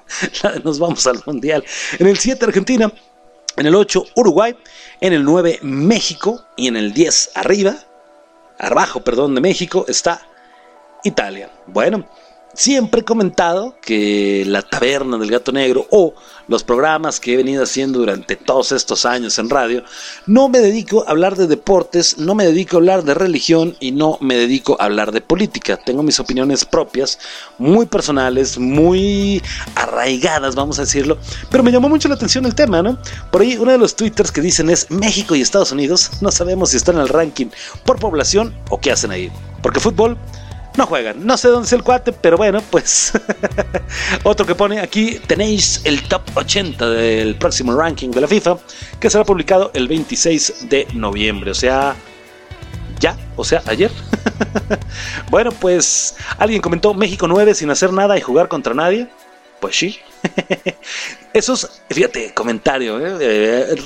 [0.64, 1.64] Nos vamos al mundial.
[1.98, 2.92] En el 7, Argentina.
[3.60, 4.56] En el 8, Uruguay.
[5.02, 6.46] En el 9, México.
[6.56, 7.76] Y en el 10, arriba,
[8.58, 10.26] abajo, perdón, de México, está
[11.04, 11.50] Italia.
[11.66, 12.08] Bueno,
[12.54, 16.14] siempre he comentado que la taberna del gato negro o
[16.48, 19.84] los programas que he venido haciendo durante todos estos años en radio,
[20.26, 23.92] no me dedico a hablar de deportes, no me dedico a hablar de religión y
[23.92, 25.76] no me dedico a hablar de política.
[25.76, 27.20] Tengo mis opiniones propias,
[27.58, 29.40] muy personales, muy
[29.76, 31.18] arraigadas, vamos a decirlo,
[31.50, 32.98] pero me llamó mucho la atención el tema, ¿no?
[33.30, 36.70] Por ahí uno de los twitters que dicen es México y Estados Unidos, no sabemos
[36.70, 37.46] si están en el ranking
[37.84, 39.30] por población o qué hacen ahí.
[39.62, 40.18] Porque fútbol
[40.76, 41.26] no juegan.
[41.26, 43.12] No sé dónde es el cuate, pero bueno, pues
[44.22, 48.58] otro que pone aquí tenéis el top 80 del próximo ranking de la FIFA
[48.98, 51.96] que será publicado el 26 de noviembre, o sea,
[53.00, 53.90] ya, o sea, ayer.
[55.30, 59.08] bueno, pues alguien comentó México 9 sin hacer nada y jugar contra nadie.
[59.60, 59.98] Pues sí.
[61.32, 63.76] Esos, fíjate, comentario, ¿eh?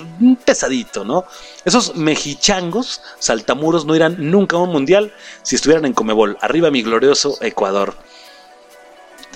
[0.44, 1.24] Pesadito, ¿no?
[1.64, 6.38] Esos mexichangos, saltamuros, no irán nunca a un mundial si estuvieran en Comebol.
[6.40, 7.94] Arriba mi glorioso Ecuador.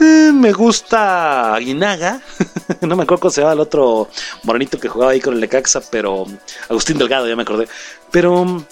[0.01, 2.20] Eh, me gusta Aguinaga.
[2.83, 4.09] no me acuerdo cómo se llama el otro
[4.44, 6.24] morenito que jugaba ahí con el Lecaxa, pero
[6.68, 7.66] Agustín Delgado, ya me acordé.
[8.12, 8.64] Pero,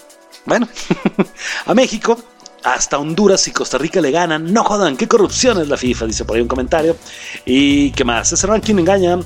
[0.44, 0.68] bueno,
[1.66, 2.16] a México
[2.62, 4.52] hasta Honduras y Costa Rica le ganan.
[4.52, 6.96] No jodan, qué corrupción es la FIFA, dice por ahí un comentario.
[7.44, 8.32] ¿Y qué más?
[8.32, 9.18] Ese ranking engaña.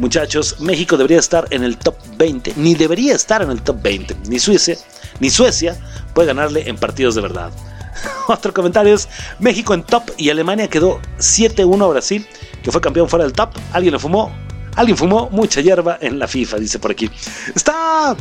[0.00, 4.16] Muchachos, México debería estar en el top 20, ni debería estar en el top 20,
[4.28, 4.76] ni Suecia,
[5.20, 5.76] ni Suecia
[6.12, 7.52] puede ganarle en partidos de verdad.
[8.28, 9.08] Otro comentario es
[9.38, 12.26] México en top y Alemania quedó 7-1 a Brasil,
[12.62, 13.50] que fue campeón fuera del top.
[13.72, 14.34] Alguien lo fumó,
[14.74, 17.08] alguien fumó mucha hierba en la FIFA, dice por aquí.
[17.54, 18.16] Está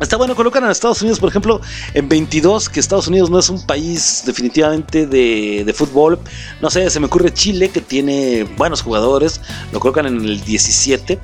[0.00, 1.60] Está bueno, colocan a Estados Unidos, por ejemplo,
[1.92, 6.18] en 22, que Estados Unidos no es un país definitivamente de, fútbol.
[6.62, 11.18] No sé, se me ocurre Chile, que tiene buenos jugadores, lo colocan en el 17.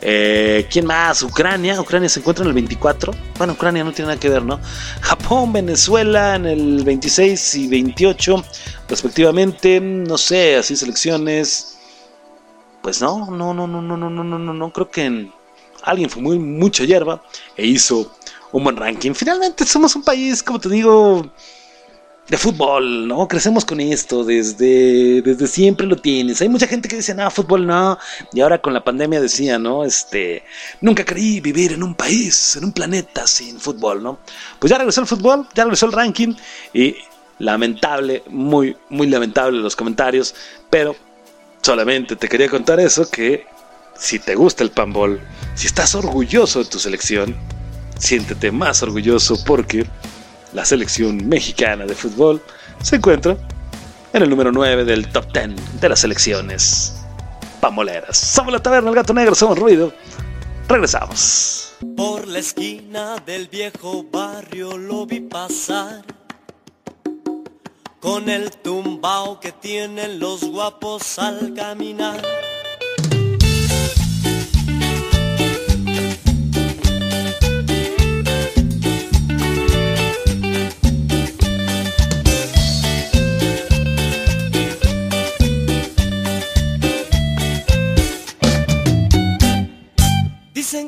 [0.00, 1.22] Eh, ¿Quién más?
[1.22, 1.78] Ucrania.
[1.78, 3.12] Ucrania se encuentra en el 24.
[3.36, 4.58] Bueno, Ucrania no tiene nada que ver, ¿no?
[5.02, 8.42] Japón, Venezuela en el 26 y 28,
[8.88, 9.78] respectivamente.
[9.78, 11.76] No sé, así selecciones.
[12.80, 14.72] Pues no, no, no, no, no, no, no, no, no.
[14.72, 15.28] Creo que
[15.82, 17.22] alguien fue muy mucha hierba
[17.56, 18.10] e hizo
[18.52, 19.12] un buen ranking.
[19.14, 21.30] Finalmente somos un país, como te digo,
[22.28, 23.26] de fútbol, ¿no?
[23.26, 26.40] Crecemos con esto, desde, desde siempre lo tienes.
[26.40, 27.98] Hay mucha gente que dice, no, fútbol no.
[28.32, 29.84] Y ahora con la pandemia decía, ¿no?
[29.84, 30.44] Este,
[30.80, 34.18] nunca creí vivir en un país, en un planeta sin fútbol, ¿no?
[34.58, 36.34] Pues ya regresó el fútbol, ya regresó el ranking
[36.72, 36.96] y
[37.38, 40.34] lamentable, muy, muy lamentable los comentarios,
[40.70, 40.94] pero
[41.60, 43.46] solamente te quería contar eso, que
[43.98, 45.20] si te gusta el panball,
[45.54, 47.36] si estás orgulloso de tu selección,
[48.02, 49.86] siéntete más orgulloso porque
[50.52, 52.42] la selección mexicana de fútbol
[52.82, 53.36] se encuentra
[54.12, 56.94] en el número 9 del top 10 de las selecciones.
[57.60, 58.18] pamboleras.
[58.18, 59.92] Somos la taberna, el gato negro, somos ruido.
[60.68, 61.74] Regresamos.
[61.96, 66.02] Por la esquina del viejo barrio lo vi pasar.
[68.00, 72.20] Con el tumbao que tienen los guapos al caminar.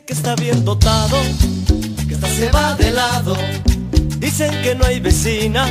[0.06, 1.16] Que está bien dotado,
[2.06, 3.34] que hasta se va de lado.
[4.18, 5.66] Dicen que no hay vecina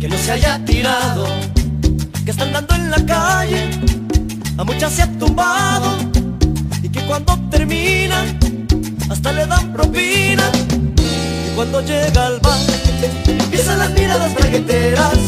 [0.00, 1.26] que no se haya tirado,
[2.24, 3.70] que están dando en la calle,
[4.56, 5.96] a muchas se ha tumbado
[6.82, 8.24] y que cuando termina
[9.10, 10.50] hasta le dan propina.
[10.96, 12.58] Y cuando llega al bar
[13.26, 15.18] empiezan las miradas bragueteras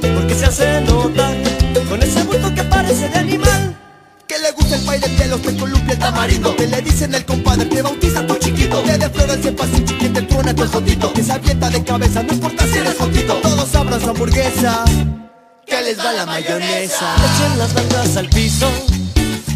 [0.00, 1.34] porque se hace notar
[1.88, 3.76] con ese bulto que parece de animal.
[4.34, 7.24] Que le gusta el baile de los que columpia el tamarindo Que le dicen el
[7.24, 11.12] compadre que bautiza tu chiquito Que de flores el pasillo que te truena tu jotito
[11.12, 14.84] Que se avienta de cabeza, no importa si eres jotito Todos abran su hamburguesa
[15.64, 18.68] Que les da la mayonesa Echen las nalgas al piso,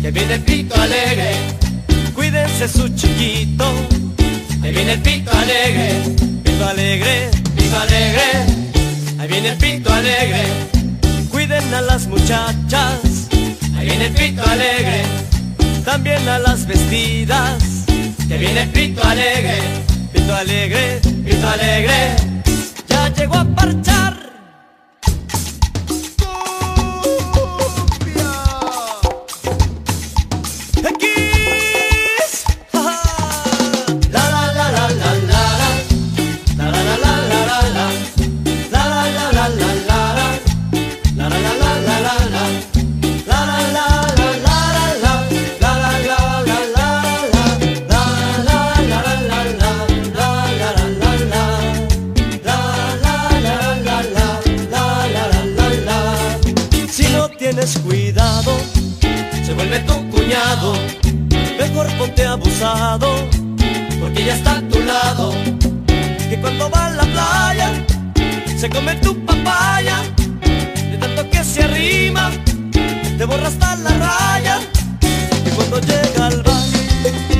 [0.00, 1.34] que viene el pito alegre.
[2.14, 3.64] Cuídense su chiquito,
[4.62, 6.02] que viene el pito alegre.
[6.44, 8.22] Pito alegre, pito alegre.
[9.18, 10.44] Ahí viene el pito alegre.
[11.30, 13.27] Cuiden a las muchachas, ahí
[13.88, 15.02] viene pito alegre.
[15.84, 17.86] También a las vestidas,
[18.28, 19.58] que viene pito alegre.
[20.12, 22.16] Pito alegre, pito alegre.
[22.88, 24.37] Ya llegó a parchar.
[64.38, 65.32] Está a tu lado.
[66.30, 67.68] Que cuando va a la playa,
[68.56, 69.96] se come tu papaya.
[70.90, 72.30] De tanto que se arrima,
[73.18, 74.60] te borra hasta la raya.
[75.46, 76.68] Y cuando llega al bar,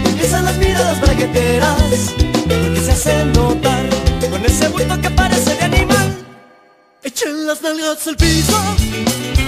[0.04, 2.14] empiezan las miradas bragueteras.
[2.48, 3.86] Porque se hace notar
[4.30, 6.08] con ese bulto que parece de animal.
[7.02, 8.58] Echen las nalgas al piso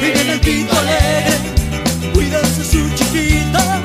[0.03, 1.37] y viene el pito alegre.
[2.15, 3.83] Cuídense su chiquita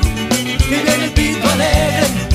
[0.68, 2.25] y viene el pito alegre.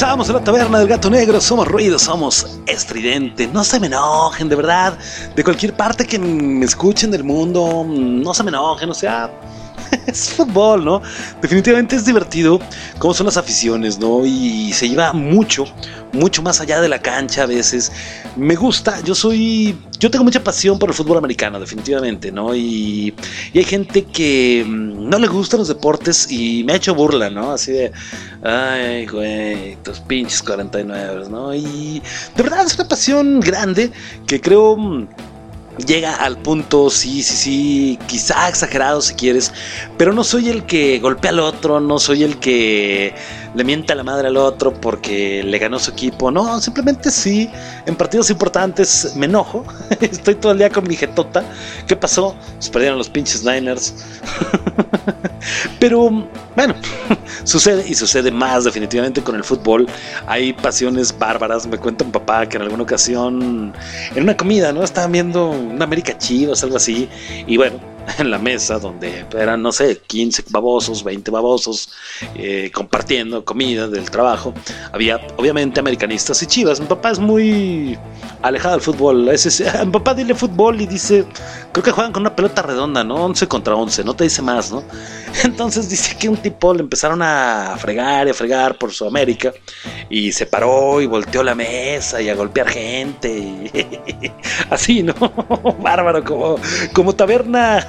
[0.00, 4.48] Regresamos a la taberna del gato negro, somos ruido, somos estridente, no se me enojen,
[4.48, 4.98] de verdad,
[5.36, 9.30] de cualquier parte que me escuchen del mundo, no se me enojen, o sea,
[10.06, 11.02] es fútbol, ¿no?
[11.40, 12.60] Definitivamente es divertido
[12.98, 14.24] cómo son las aficiones, ¿no?
[14.24, 15.64] Y se lleva mucho,
[16.12, 17.92] mucho más allá de la cancha a veces.
[18.36, 22.54] Me gusta, yo soy, yo tengo mucha pasión por el fútbol americano, definitivamente, ¿no?
[22.54, 23.14] Y,
[23.52, 27.30] y hay gente que mm, no le gustan los deportes y me ha hecho burla,
[27.30, 27.52] ¿no?
[27.52, 27.92] Así de,
[28.42, 31.54] ay, güey, tus pinches 49, ¿no?
[31.54, 32.02] Y
[32.36, 33.90] de verdad es una pasión grande
[34.26, 34.76] que creo...
[35.84, 39.52] llega al punto, sí, sí, sí, quizá exagerado si quieres,
[39.96, 43.14] pero no soy el que golpea al otro, no soy el que
[43.54, 46.30] le mienta la madre al otro porque le ganó su equipo.
[46.30, 47.50] No, simplemente sí,
[47.86, 49.64] en partidos importantes me enojo.
[50.00, 51.44] Estoy todo el día con mi jetota.
[51.86, 52.36] ¿Qué pasó?
[52.58, 53.94] Se perdieron los pinches Niners.
[55.80, 56.74] Pero bueno,
[57.44, 59.86] sucede y sucede más definitivamente con el fútbol.
[60.26, 61.66] Hay pasiones bárbaras.
[61.66, 63.72] Me cuenta un papá que en alguna ocasión,
[64.14, 64.82] en una comida, ¿no?
[64.82, 67.08] Estaban viendo una América Chivas, algo así.
[67.46, 67.78] Y bueno,
[68.18, 71.90] en la mesa donde eran, no sé, 15 babosos, 20 babosos,
[72.34, 74.54] eh, compartiendo comida del trabajo.
[74.92, 76.80] Había obviamente americanistas y chivas.
[76.80, 77.98] Mi papá es muy
[78.42, 79.30] alejado del fútbol.
[79.84, 81.24] mi papá dile fútbol y dice,
[81.72, 83.16] creo que juegan con una pelota redonda, ¿no?
[83.16, 84.82] 11 contra 11, no te dice más, ¿no?
[85.44, 89.52] Entonces dice que un tipo le empezaron a fregar y a fregar por su América
[90.08, 93.70] y se paró y volteó la mesa y a golpear gente
[94.70, 95.14] así, ¿no?
[95.80, 96.56] Bárbaro, como,
[96.92, 97.86] como taberna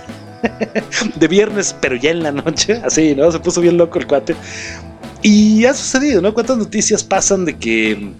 [1.16, 3.32] de viernes, pero ya en la noche, así, ¿no?
[3.32, 4.36] Se puso bien loco el cuate.
[5.22, 6.34] Y ha sucedido, ¿no?
[6.34, 8.14] ¿Cuántas noticias pasan de que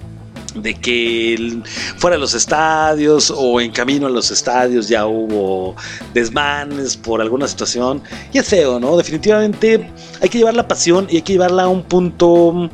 [0.56, 1.62] de que
[1.96, 5.78] fuera de los estadios o en camino a los estadios ya hubo
[6.14, 8.02] desmanes por alguna situación
[8.34, 8.98] y es feo, ¿no?
[8.98, 9.90] Definitivamente
[10.22, 12.70] hay que llevar la pasión y hay que llevarla a un punto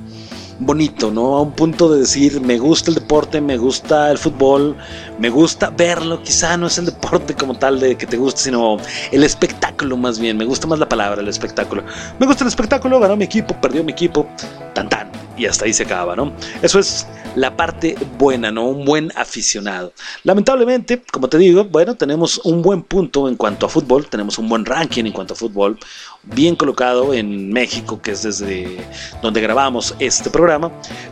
[0.59, 1.37] bonito, ¿no?
[1.37, 4.75] A un punto de decir, me gusta el deporte, me gusta el fútbol,
[5.19, 8.77] me gusta verlo, quizá no es el deporte como tal de que te guste, sino
[9.11, 11.83] el espectáculo más bien, me gusta más la palabra, el espectáculo.
[12.19, 14.27] Me gusta el espectáculo, ganó mi equipo, perdió mi equipo,
[14.73, 16.33] tan tan, y hasta ahí se acaba, ¿no?
[16.61, 18.65] Eso es la parte buena, ¿no?
[18.65, 19.93] Un buen aficionado.
[20.23, 24.49] Lamentablemente, como te digo, bueno, tenemos un buen punto en cuanto a fútbol, tenemos un
[24.49, 25.77] buen ranking en cuanto a fútbol,
[26.23, 28.77] bien colocado en México, que es desde
[29.21, 30.71] donde grabamos este programa,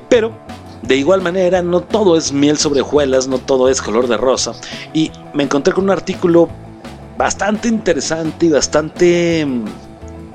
[0.09, 0.35] pero
[0.81, 4.53] de igual manera, no todo es miel sobre hojuelas, no todo es color de rosa.
[4.93, 6.49] Y me encontré con un artículo
[7.17, 9.47] bastante interesante y bastante,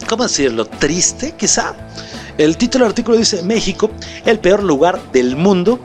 [0.09, 1.75] ¿cómo decirlo?, triste quizá.
[2.39, 3.91] El título del artículo dice, México,
[4.25, 5.81] el peor lugar del mundo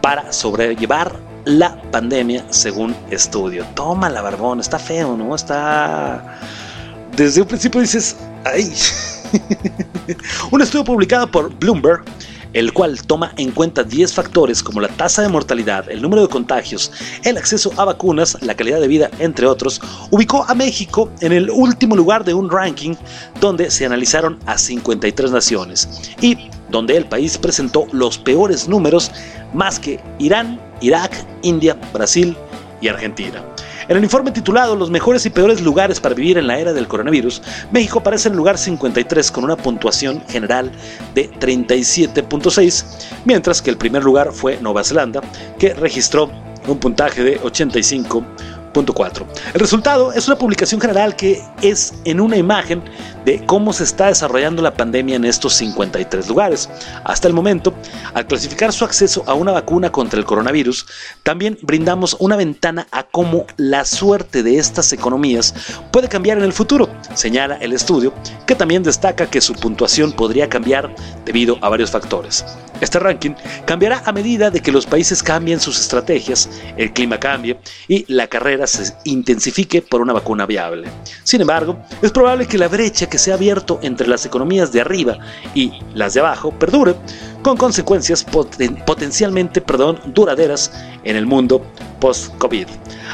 [0.00, 3.64] para sobrellevar la pandemia según estudio.
[3.74, 5.34] Toma la barbón, está feo, ¿no?
[5.34, 6.38] Está...
[7.16, 8.72] Desde un principio dices, ay.
[10.50, 12.04] un estudio publicado por Bloomberg
[12.52, 16.28] el cual toma en cuenta 10 factores como la tasa de mortalidad, el número de
[16.28, 16.92] contagios,
[17.24, 19.80] el acceso a vacunas, la calidad de vida, entre otros,
[20.10, 22.94] ubicó a México en el último lugar de un ranking
[23.40, 25.88] donde se analizaron a 53 naciones
[26.20, 29.10] y donde el país presentó los peores números
[29.52, 32.36] más que Irán, Irak, India, Brasil
[32.80, 33.44] y Argentina.
[33.90, 36.86] En el informe titulado Los mejores y peores lugares para vivir en la era del
[36.86, 40.70] coronavirus, México aparece en lugar 53 con una puntuación general
[41.12, 42.84] de 37.6,
[43.24, 45.22] mientras que el primer lugar fue Nueva Zelanda,
[45.58, 46.30] que registró
[46.68, 48.24] un puntaje de 85
[48.72, 52.82] el resultado es una publicación general que es en una imagen
[53.24, 56.68] de cómo se está desarrollando la pandemia en estos 53 lugares.
[57.04, 57.74] Hasta el momento,
[58.14, 60.86] al clasificar su acceso a una vacuna contra el coronavirus,
[61.22, 65.54] también brindamos una ventana a cómo la suerte de estas economías
[65.90, 68.14] puede cambiar en el futuro, señala el estudio,
[68.46, 70.94] que también destaca que su puntuación podría cambiar
[71.24, 72.44] debido a varios factores.
[72.80, 73.32] Este ranking
[73.66, 76.48] cambiará a medida de que los países cambien sus estrategias,
[76.78, 77.58] el clima cambie
[77.88, 80.88] y la carrera se intensifique por una vacuna viable.
[81.24, 84.80] Sin embargo, es probable que la brecha que se ha abierto entre las economías de
[84.80, 85.18] arriba
[85.54, 86.94] y las de abajo perdure,
[87.42, 88.24] con consecuencias
[88.86, 90.72] potencialmente perdón, duraderas
[91.04, 91.64] en el mundo
[92.00, 92.66] post-COVID.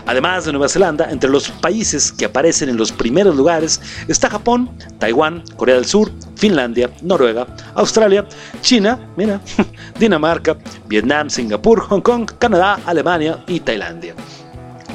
[0.07, 4.71] Además de Nueva Zelanda, entre los países que aparecen en los primeros lugares está Japón,
[4.99, 8.27] Taiwán, Corea del Sur, Finlandia, Noruega, Australia,
[8.61, 8.99] China,
[9.99, 14.15] Dinamarca, Vietnam, Singapur, Hong Kong, Canadá, Alemania y Tailandia.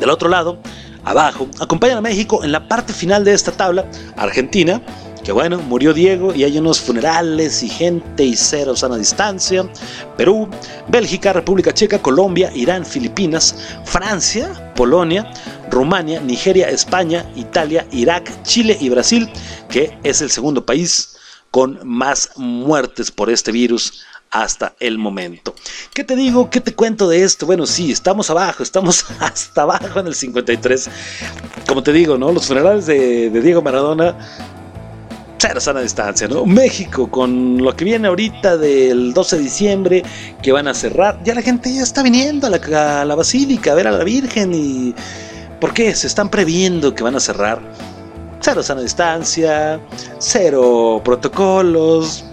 [0.01, 0.57] Del otro lado,
[1.03, 3.85] abajo, acompañan a México en la parte final de esta tabla,
[4.17, 4.81] Argentina,
[5.23, 9.63] que bueno, murió Diego y hay unos funerales y gente y cero sana distancia.
[10.17, 10.49] Perú,
[10.87, 15.31] Bélgica, República Checa, Colombia, Irán, Filipinas, Francia, Polonia,
[15.69, 19.29] Rumania, Nigeria, España, Italia, Irak, Chile y Brasil,
[19.69, 21.15] que es el segundo país
[21.51, 25.53] con más muertes por este virus hasta el momento.
[25.93, 26.49] ¿Qué te digo?
[26.49, 27.45] ¿Qué te cuento de esto?
[27.45, 30.89] Bueno, sí, estamos abajo, estamos hasta abajo en el 53.
[31.67, 32.31] Como te digo, ¿no?
[32.31, 34.17] Los funerales de, Diego Maradona
[35.37, 36.45] cero sana distancia, ¿no?
[36.45, 40.03] México, con lo que viene ahorita del 12 de diciembre,
[40.43, 43.71] que van a cerrar, ya la gente ya está viniendo a la, a la basílica
[43.71, 44.93] a ver a la Virgen y...
[45.59, 45.93] ¿Por qué?
[45.95, 47.59] Se están previendo que van a cerrar.
[48.39, 49.79] Cero sana distancia,
[50.19, 52.25] cero protocolos,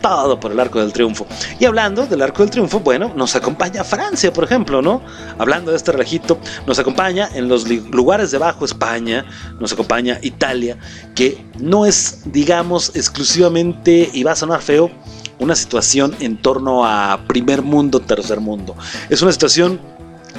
[0.00, 1.26] todo por el Arco del Triunfo.
[1.58, 5.02] Y hablando del Arco del Triunfo, bueno, nos acompaña Francia, por ejemplo, ¿no?
[5.38, 9.24] Hablando de este relajito, nos acompaña en los lugares de abajo España,
[9.60, 10.78] nos acompaña Italia,
[11.14, 14.90] que no es, digamos, exclusivamente, y va a sonar feo,
[15.38, 18.74] una situación en torno a primer mundo, tercer mundo.
[19.10, 19.80] Es una situación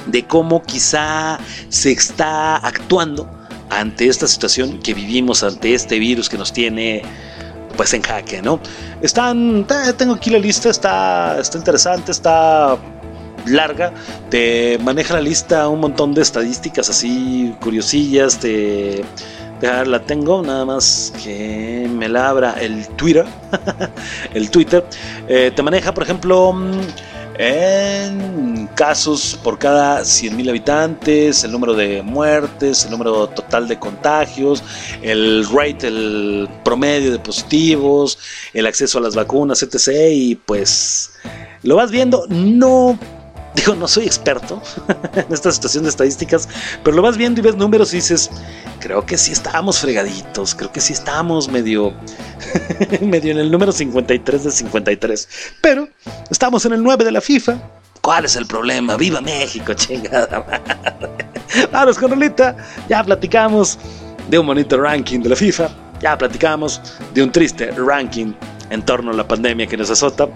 [0.06, 1.38] de cómo quizá
[1.68, 3.28] se está actuando
[3.70, 7.02] ante esta situación que vivimos, ante este virus que nos tiene
[7.78, 8.58] pues en jaque, ¿no?
[9.00, 9.64] Están,
[9.96, 12.76] tengo aquí la lista, está, está interesante, está
[13.46, 13.92] larga,
[14.30, 19.04] te maneja la lista un montón de estadísticas así curiosillas, te,
[19.62, 23.26] la tengo, nada más que me la abra el Twitter,
[24.34, 24.84] el Twitter,
[25.28, 26.52] eh, te maneja por ejemplo
[27.38, 34.62] en casos por cada 100.000 habitantes, el número de muertes, el número total de contagios,
[35.02, 38.18] el rate, el promedio de positivos,
[38.52, 40.10] el acceso a las vacunas, etc.
[40.12, 41.12] Y pues
[41.62, 42.98] lo vas viendo, no
[43.58, 44.62] digo, no soy experto
[45.14, 46.48] en esta situación de estadísticas,
[46.82, 48.30] pero lo vas viendo y ves números y dices,
[48.80, 51.92] creo que sí estábamos fregaditos, creo que sí estábamos medio,
[53.00, 55.28] medio en el número 53 de 53,
[55.60, 55.88] pero
[56.30, 57.58] estamos en el 9 de la FIFA.
[58.00, 58.96] ¿Cuál es el problema?
[58.96, 60.44] ¡Viva México, chingada
[61.72, 62.56] Vamos con Rolita,
[62.88, 63.78] ya platicamos
[64.28, 65.68] de un bonito ranking de la FIFA,
[66.00, 66.80] ya platicamos
[67.12, 68.32] de un triste ranking
[68.70, 70.28] en torno a la pandemia que nos azota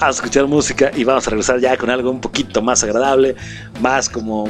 [0.00, 3.34] a escuchar música y vamos a regresar ya con algo un poquito más agradable,
[3.80, 4.48] más como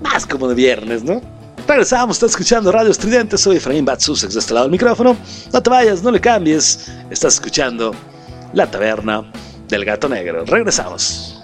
[0.00, 1.20] más como de viernes, ¿no?
[1.66, 5.16] Regresamos, estás escuchando Radio Estridente, soy Efraín Batsusex de este lado del micrófono.
[5.52, 7.92] No te vayas, no le cambies, estás escuchando
[8.52, 9.24] La Taberna
[9.68, 10.44] del Gato Negro.
[10.44, 11.35] Regresamos.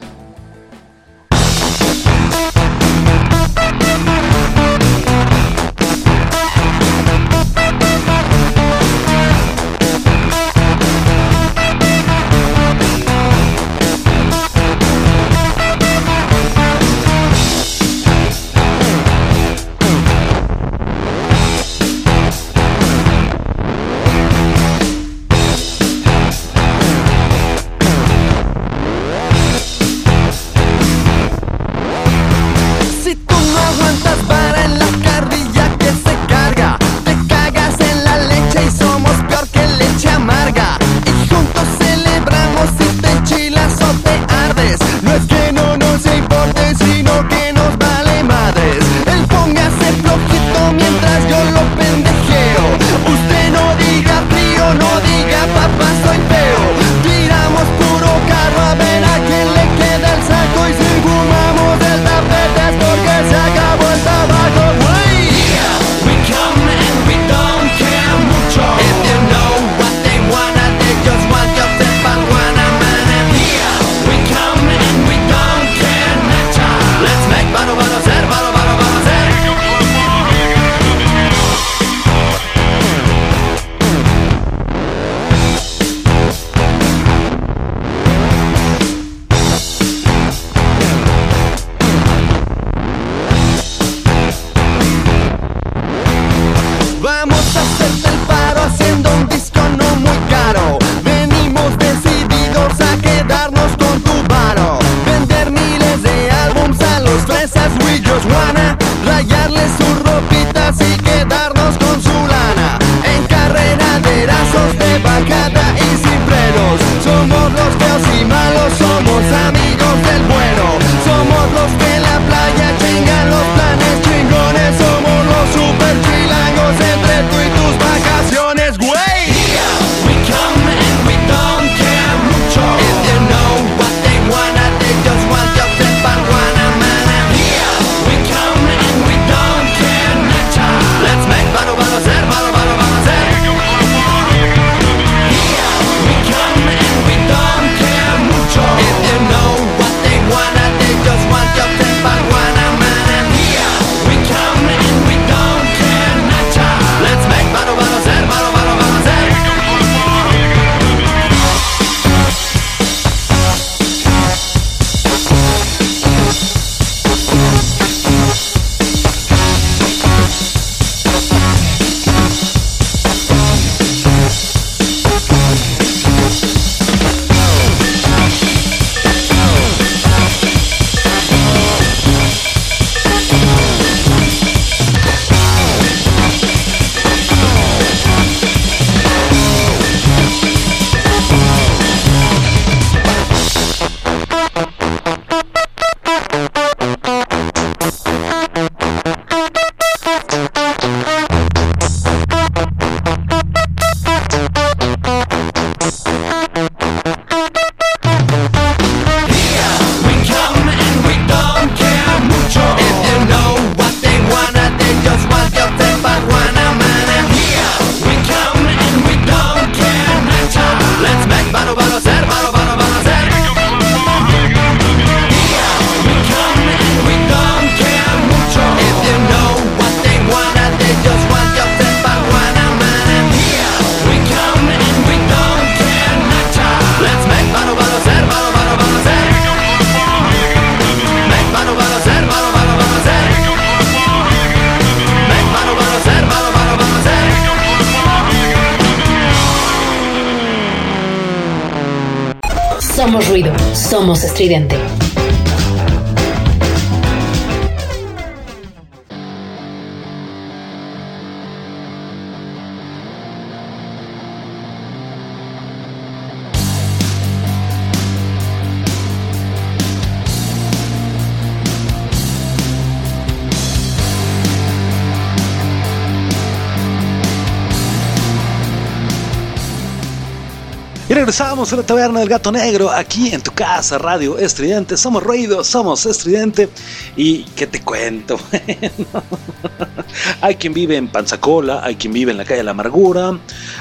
[281.63, 284.97] A la taberna del gato negro, aquí en tu casa, Radio Estridente.
[284.97, 286.69] Somos ruido, somos estridente.
[287.17, 288.37] ¿Y qué te cuento?
[290.41, 293.39] Hay quien vive en Panzacola, hay quien vive en la calle de la Amargura,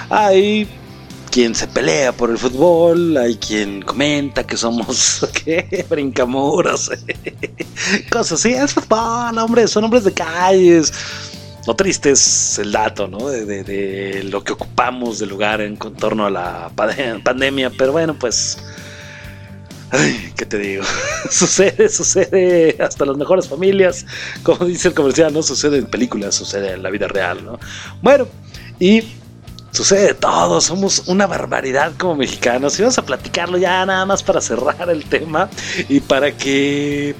[0.09, 0.69] hay
[1.31, 5.85] quien se pelea por el fútbol, hay quien comenta que somos, ¿qué?
[5.89, 6.91] Brincamuros,
[8.11, 8.53] cosas así.
[8.53, 10.93] Es fútbol, hombre, son hombres de calles.
[11.67, 13.29] Lo triste es el dato, ¿no?
[13.29, 18.57] De, lo que ocupamos de lugar en torno a la pande- pandemia, pero bueno, pues...
[19.93, 20.83] Ay, ¿qué te digo?
[21.29, 24.05] sucede, sucede hasta las mejores familias,
[24.41, 27.59] como dice el comercial, no sucede en películas, sucede en la vida real, ¿no?
[28.01, 28.25] Bueno,
[28.79, 29.03] y
[29.71, 34.23] sucede de todo, somos una barbaridad como mexicanos y vamos a platicarlo ya nada más
[34.23, 35.49] para cerrar el tema
[35.89, 37.13] y para que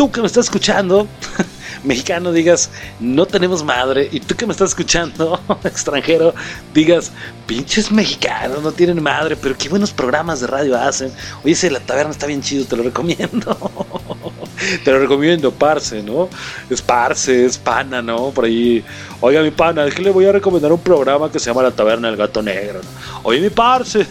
[0.00, 1.06] tú que me estás escuchando,
[1.84, 2.70] mexicano, digas,
[3.00, 6.34] no tenemos madre, y tú que me estás escuchando, extranjero,
[6.72, 7.12] digas,
[7.46, 11.12] pinches mexicanos, no tienen madre, pero qué buenos programas de radio hacen.
[11.44, 13.58] Oye, ese la taberna está bien chido, te lo recomiendo.
[14.84, 16.30] te lo recomiendo, parce, ¿no?
[16.70, 18.30] Es parce, es pana, ¿no?
[18.30, 18.82] Por ahí,
[19.20, 21.72] oiga, mi pana, es que le voy a recomendar un programa que se llama La
[21.72, 22.80] Taberna del Gato Negro.
[22.82, 23.20] ¿no?
[23.24, 24.06] Oye, mi parce.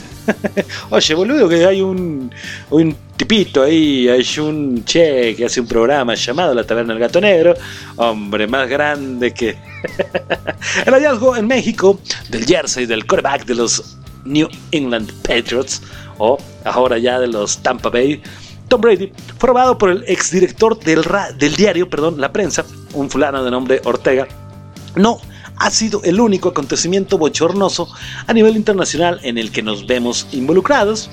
[0.91, 2.31] Oye, boludo, que hay un,
[2.69, 7.21] un tipito ahí, hay un che que hace un programa llamado La Taberna del Gato
[7.21, 7.53] Negro.
[7.95, 9.55] Hombre, más grande que.
[10.85, 11.99] El hallazgo en México
[12.29, 15.83] del jersey del quarterback de los New England Patriots,
[16.17, 18.19] o ahora ya de los Tampa Bay.
[18.67, 21.05] Tom Brady fue robado por el exdirector del,
[21.37, 24.27] del diario, perdón, La Prensa, un fulano de nombre Ortega.
[24.95, 25.21] No
[25.55, 27.89] ha sido el único acontecimiento bochornoso
[28.25, 31.11] a nivel internacional en el que nos vemos involucrados.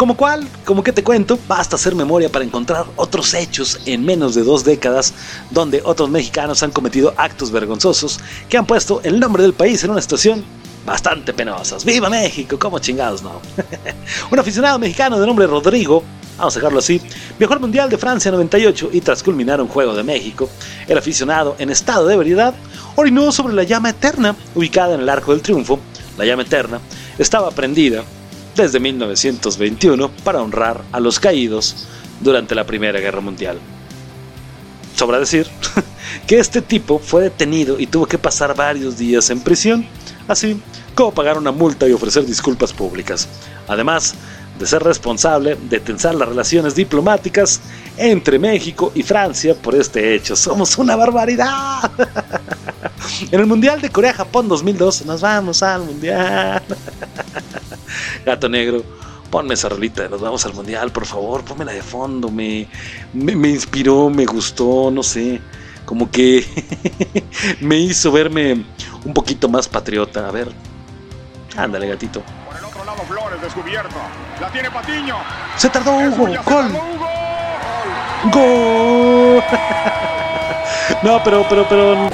[0.00, 4.34] Como cual, como que te cuento, basta hacer memoria para encontrar otros hechos en menos
[4.34, 5.12] de dos décadas
[5.50, 9.90] donde otros mexicanos han cometido actos vergonzosos que han puesto el nombre del país en
[9.90, 10.42] una situación
[10.86, 11.76] bastante penosa.
[11.84, 12.58] ¡Viva México!
[12.58, 13.42] ¿Cómo chingados no?
[14.30, 16.02] Un aficionado mexicano de nombre Rodrigo,
[16.38, 16.98] vamos a dejarlo así,
[17.38, 20.48] viajó al Mundial de Francia 98 y tras culminar un juego de México,
[20.88, 22.54] el aficionado en estado de ebriedad
[22.96, 25.78] orinó sobre la llama eterna ubicada en el Arco del Triunfo.
[26.16, 26.80] La llama eterna
[27.18, 28.02] estaba prendida
[28.60, 31.86] desde 1921 para honrar a los caídos
[32.20, 33.58] durante la Primera Guerra Mundial.
[34.94, 35.46] Sobra decir
[36.26, 39.86] que este tipo fue detenido y tuvo que pasar varios días en prisión,
[40.28, 40.60] así
[40.94, 43.28] como pagar una multa y ofrecer disculpas públicas,
[43.66, 44.14] además
[44.58, 47.60] de ser responsable de tensar las relaciones diplomáticas
[47.96, 50.36] entre México y Francia por este hecho.
[50.36, 51.90] Somos una barbaridad.
[53.32, 56.62] En el Mundial de Corea-Japón 2002, nos vamos al Mundial.
[58.24, 58.82] Gato Negro,
[59.30, 62.66] ponme esa rolita, nos vamos al Mundial, por favor, pónmela de fondo, me,
[63.12, 65.40] me, me inspiró, me gustó, no sé,
[65.90, 66.44] como que
[67.60, 68.64] me hizo verme
[69.04, 70.28] un poquito más patriota.
[70.28, 70.52] A ver,
[71.56, 72.22] ándale, gatito.
[72.46, 73.96] Por el otro lado, Flores descubierto.
[74.40, 75.16] La tiene Patiño.
[75.56, 77.08] Se tardó Hugo, gol, tardó Hugo.
[78.32, 79.42] gol.
[81.02, 82.10] No, pero, pero, pero.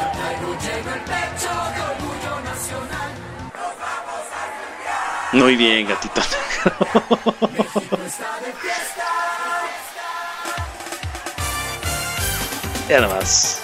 [5.36, 6.20] Muy bien, gatito.
[12.88, 13.60] Ya nada más.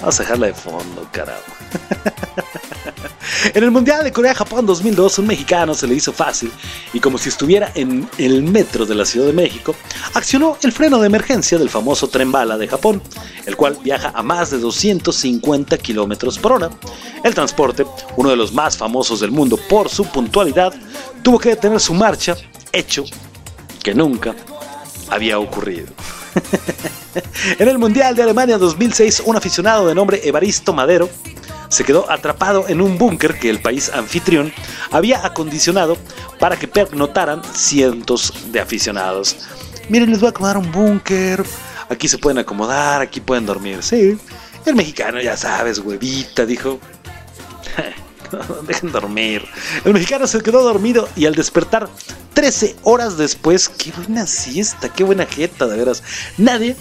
[0.00, 1.55] Vamos a dejarla de fondo, carajo.
[3.54, 6.50] En el Mundial de Corea-Japón 2002, un mexicano se le hizo fácil
[6.92, 9.74] y como si estuviera en el metro de la Ciudad de México,
[10.14, 13.02] accionó el freno de emergencia del famoso tren bala de Japón,
[13.44, 16.70] el cual viaja a más de 250 kilómetros por hora.
[17.22, 17.86] El transporte,
[18.16, 20.74] uno de los más famosos del mundo por su puntualidad,
[21.22, 22.36] tuvo que detener su marcha,
[22.72, 23.04] hecho
[23.82, 24.34] que nunca
[25.08, 25.86] había ocurrido.
[27.58, 31.08] en el Mundial de Alemania 2006, un aficionado de nombre Evaristo Madero
[31.68, 34.52] se quedó atrapado en un búnker que el país anfitrión
[34.90, 35.96] había acondicionado
[36.38, 39.36] para que pernotaran cientos de aficionados.
[39.88, 41.44] Miren, les voy a acomodar un búnker.
[41.88, 43.82] Aquí se pueden acomodar, aquí pueden dormir.
[43.82, 44.18] Sí,
[44.64, 46.80] el mexicano, ya sabes, huevita, dijo.
[48.66, 49.44] Dejen dormir.
[49.84, 51.88] El mexicano se quedó dormido y al despertar
[52.34, 56.02] 13 horas después, qué buena siesta, qué buena jeta, de veras.
[56.36, 56.74] Nadie,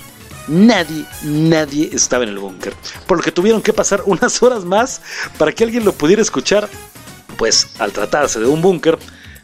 [0.47, 2.73] nadie, nadie estaba en el búnker.
[3.07, 5.01] Por lo que tuvieron que pasar unas horas más
[5.37, 6.69] para que alguien lo pudiera escuchar.
[7.37, 8.97] Pues al tratarse de un búnker,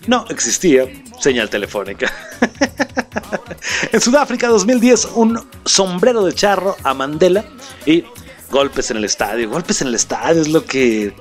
[0.08, 0.88] no existía
[1.20, 2.12] señal telefónica.
[3.92, 7.46] en Sudáfrica 2010, un sombrero de charro a Mandela
[7.86, 8.04] y
[8.50, 9.50] golpes en el estadio.
[9.50, 11.14] Golpes en el estadio es lo que...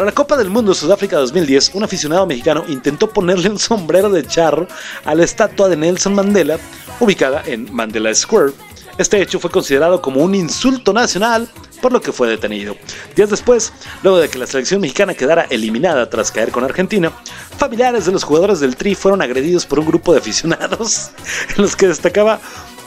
[0.00, 4.26] Para la Copa del Mundo Sudáfrica 2010, un aficionado mexicano intentó ponerle un sombrero de
[4.26, 4.66] charro
[5.04, 6.58] a la estatua de Nelson Mandela,
[7.00, 8.54] ubicada en Mandela Square.
[8.96, 11.50] Este hecho fue considerado como un insulto nacional,
[11.82, 12.76] por lo que fue detenido.
[13.14, 17.12] Días después, luego de que la selección mexicana quedara eliminada tras caer con Argentina,
[17.58, 21.10] familiares de los jugadores del Tri fueron agredidos por un grupo de aficionados
[21.54, 22.40] en los que destacaba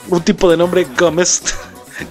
[0.08, 1.42] un tipo de nombre Gómez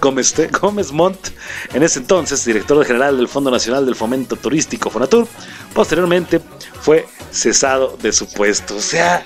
[0.02, 1.30] Gómez, Gómez Montt,
[1.74, 5.28] en ese entonces director general del Fondo Nacional del Fomento Turístico Fonatur,
[5.74, 6.42] posteriormente
[6.82, 8.76] fue cesado de su puesto.
[8.76, 9.24] O sea,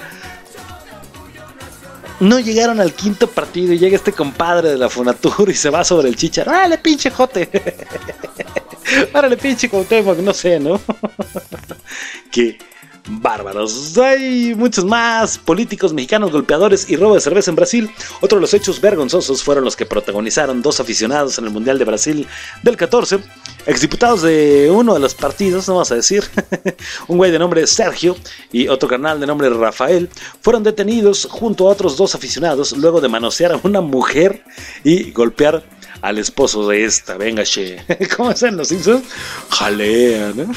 [2.20, 5.84] no llegaron al quinto partido y llega este compadre de la Fonatur y se va
[5.84, 6.48] sobre el chichar.
[6.50, 7.50] ¡Órale, pinche jote!
[9.14, 10.18] ¡Órale, pinche Cuauhtémoc!
[10.20, 10.80] No sé, ¿no?
[12.32, 12.58] que
[13.10, 13.98] bárbaros.
[13.98, 17.92] Hay muchos más políticos mexicanos golpeadores y robo de cerveza en Brasil.
[18.22, 21.86] Otro de los hechos vergonzosos fueron los que protagonizaron dos aficionados en el Mundial de
[21.86, 22.28] Brasil
[22.64, 23.20] del 14.
[23.66, 26.24] Exdiputados de uno de los partidos, no vamos a decir,
[27.08, 28.16] un güey de nombre Sergio
[28.52, 30.10] y otro carnal de nombre Rafael,
[30.42, 34.44] fueron detenidos junto a otros dos aficionados luego de manosear a una mujer
[34.84, 35.66] y golpear
[36.02, 37.18] al esposo de esta.
[37.18, 37.84] Venga, che.
[38.16, 39.04] ¿Cómo hacen los Simpsons?
[39.50, 40.54] Jalea, ¿no?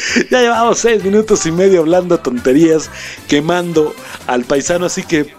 [0.30, 2.90] ya llevamos seis minutos y medio hablando tonterías,
[3.26, 3.94] quemando
[4.26, 5.34] al paisano, así que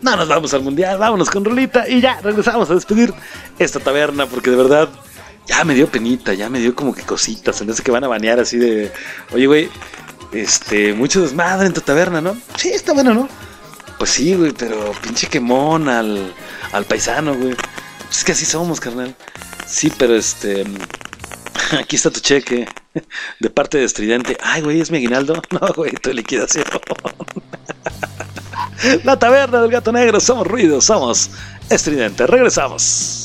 [0.00, 3.14] no nos vamos al mundial, vámonos con Rolita y ya regresamos a despedir
[3.58, 4.88] esta taberna porque de verdad
[5.46, 8.40] ya me dio penita, ya me dio como que cositas, en que van a banear
[8.40, 8.92] así de,
[9.32, 9.70] oye güey,
[10.32, 12.36] este, mucho desmadre en tu taberna, ¿no?
[12.56, 13.28] Sí, está bueno, ¿no?
[13.98, 16.34] Pues sí, güey, pero pinche quemón al,
[16.72, 17.54] al paisano, güey.
[18.10, 19.14] Es que así somos, carnal.
[19.66, 20.64] Sí, pero este,
[21.78, 22.66] aquí está tu cheque
[23.40, 24.36] de parte de Estridente.
[24.42, 25.40] Ay, güey, es mi aguinaldo.
[25.52, 26.64] No, güey, tu liquidación.
[29.04, 31.30] La taberna del gato negro, somos ruidos, somos
[31.70, 32.26] estridente.
[32.26, 33.21] Regresamos.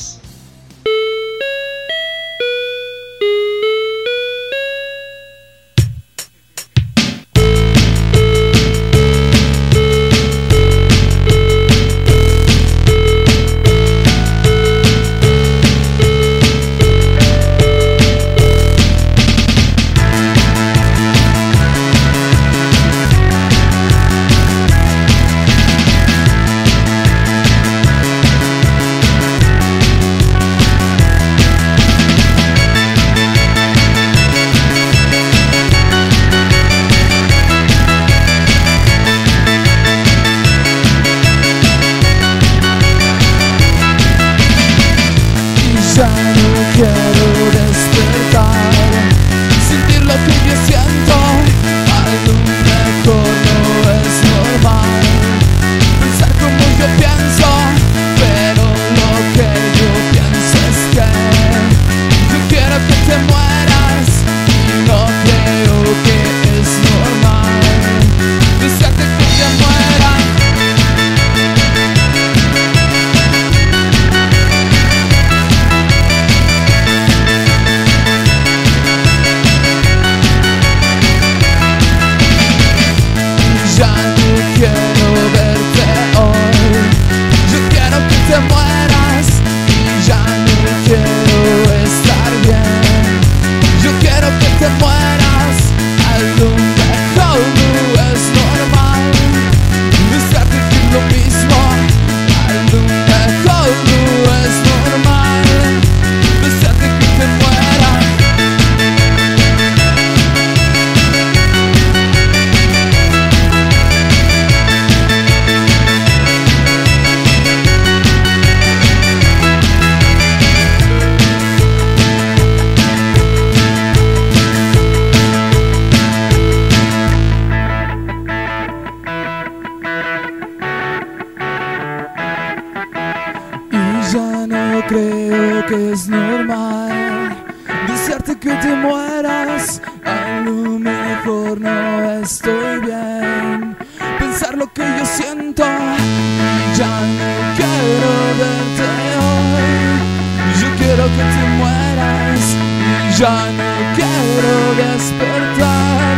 [154.98, 156.16] despertar.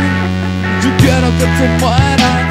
[0.81, 2.50] Yo quiero que te mueras.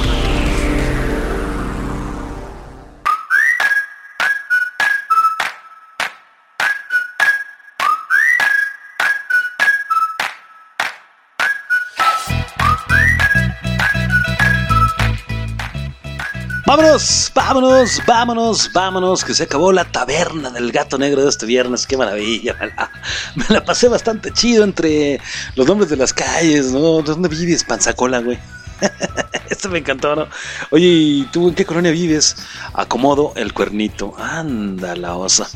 [18.05, 22.55] Vámonos, vámonos, que se acabó la taberna del gato negro de este viernes, qué maravilla,
[22.59, 22.91] me la,
[23.35, 25.19] me la pasé bastante chido entre
[25.55, 27.01] los nombres de las calles, ¿no?
[27.01, 28.37] ¿Dónde vives, Panzacola, güey?
[29.49, 30.27] Esto me encantó, ¿no?
[30.69, 32.37] Oye, ¿y tú en qué colonia vives?
[32.73, 34.15] Acomodo el cuernito.
[34.17, 35.47] Anda la osa.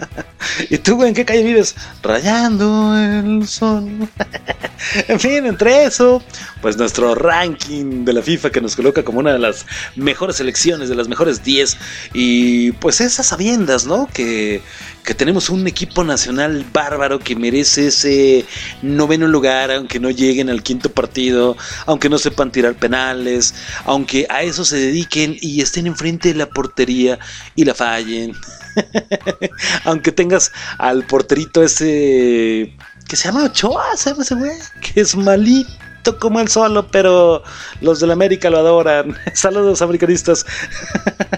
[0.70, 1.74] ¿Y tú en qué calle vives?
[2.02, 4.08] Rayando el sol.
[5.08, 6.22] en fin, entre eso,
[6.62, 10.88] pues nuestro ranking de la FIFA que nos coloca como una de las mejores selecciones,
[10.88, 11.76] de las mejores 10.
[12.12, 14.08] Y pues esas sabiendas, ¿no?
[14.12, 14.62] Que,
[15.04, 18.46] que tenemos un equipo nacional bárbaro que merece ese
[18.82, 24.42] noveno lugar, aunque no lleguen al quinto partido, aunque no sepan tirar penales, aunque a
[24.42, 27.18] eso se dediquen y estén enfrente de la portería
[27.54, 28.32] y la fallen.
[29.84, 32.74] aunque tengas al porterito ese
[33.06, 35.70] que se llama Ochoa, se llama ese güey, que es malito
[36.18, 37.42] como el solo, pero
[37.80, 39.16] los del América lo adoran.
[39.34, 40.44] Saludos americanistas.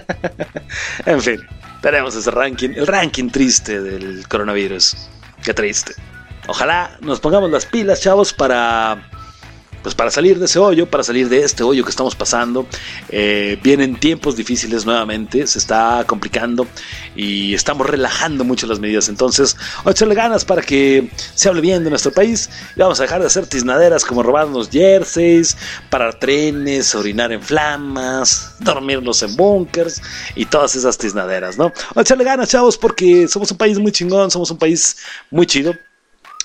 [1.05, 1.41] en fin,
[1.81, 5.09] tenemos ese ranking, el ranking triste del coronavirus.
[5.43, 5.93] Qué triste.
[6.47, 9.09] Ojalá nos pongamos las pilas, chavos, para
[9.87, 12.67] pues para salir de ese hoyo, para salir de este hoyo que estamos pasando,
[13.07, 16.67] eh, vienen tiempos difíciles nuevamente, se está complicando
[17.15, 19.07] y estamos relajando mucho las medidas.
[19.07, 23.21] Entonces, echarle ganas para que se hable bien de nuestro país y vamos a dejar
[23.21, 25.55] de hacer tiznaderas como robarnos jerseys,
[25.89, 30.01] parar trenes, orinar en flamas, dormirnos en bunkers
[30.35, 31.71] y todas esas tiznaderas, ¿no?
[31.95, 34.97] Echarle ganas, chavos, porque somos un país muy chingón, somos un país
[35.31, 35.73] muy chido.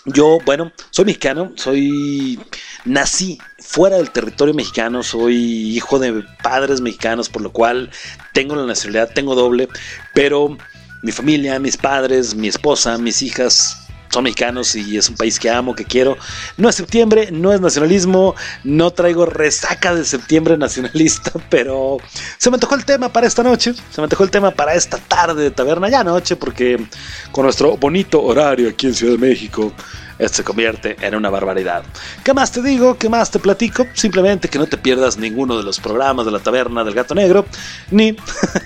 [0.04, 2.40] Yo, bueno, soy mexicano, soy
[2.84, 7.90] nací fuera del territorio mexicano, soy hijo de padres mexicanos, por lo cual
[8.32, 9.68] tengo la nacionalidad, tengo doble,
[10.12, 10.56] pero
[11.02, 15.48] mi familia, mis padres, mi esposa, mis hijas son mexicanos y es un país que
[15.48, 16.18] amo, que quiero.
[16.58, 21.96] No es septiembre, no es nacionalismo, no traigo resaca de septiembre nacionalista, pero
[22.38, 24.98] se me antojó el tema para esta noche, se me antojó el tema para esta
[24.98, 26.86] tarde de taberna, ya noche, porque
[27.30, 29.72] con nuestro bonito horario aquí en Ciudad de México,
[30.18, 31.84] esto se convierte en una barbaridad.
[32.24, 32.96] ¿Qué más te digo?
[32.98, 33.86] ¿Qué más te platico?
[33.94, 37.46] Simplemente que no te pierdas ninguno de los programas de la taberna del gato negro,
[37.90, 38.16] ni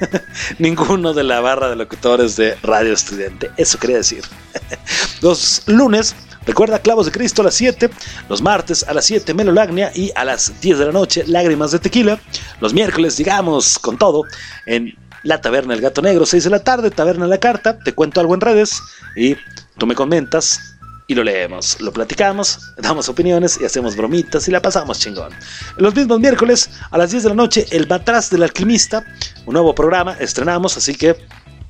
[0.58, 3.50] ninguno de la barra de locutores de Radio Estudiante.
[3.56, 4.24] Eso quería decir.
[5.22, 6.14] los lunes
[6.46, 7.90] Recuerda Clavos de Cristo a las 7,
[8.28, 11.80] los martes a las 7 Melolagnia y a las 10 de la noche Lágrimas de
[11.80, 12.20] Tequila.
[12.60, 14.22] Los miércoles llegamos con todo
[14.64, 14.94] en
[15.24, 18.34] la Taberna del Gato Negro, 6 de la tarde, Taberna la Carta, te cuento algo
[18.34, 18.80] en redes
[19.16, 19.36] y
[19.76, 20.75] tú me comentas
[21.06, 25.32] y lo leemos, lo platicamos, damos opiniones y hacemos bromitas y la pasamos chingón.
[25.76, 29.04] Los mismos miércoles a las 10 de la noche, El Matraz del Alquimista,
[29.44, 31.16] un nuevo programa, estrenamos, así que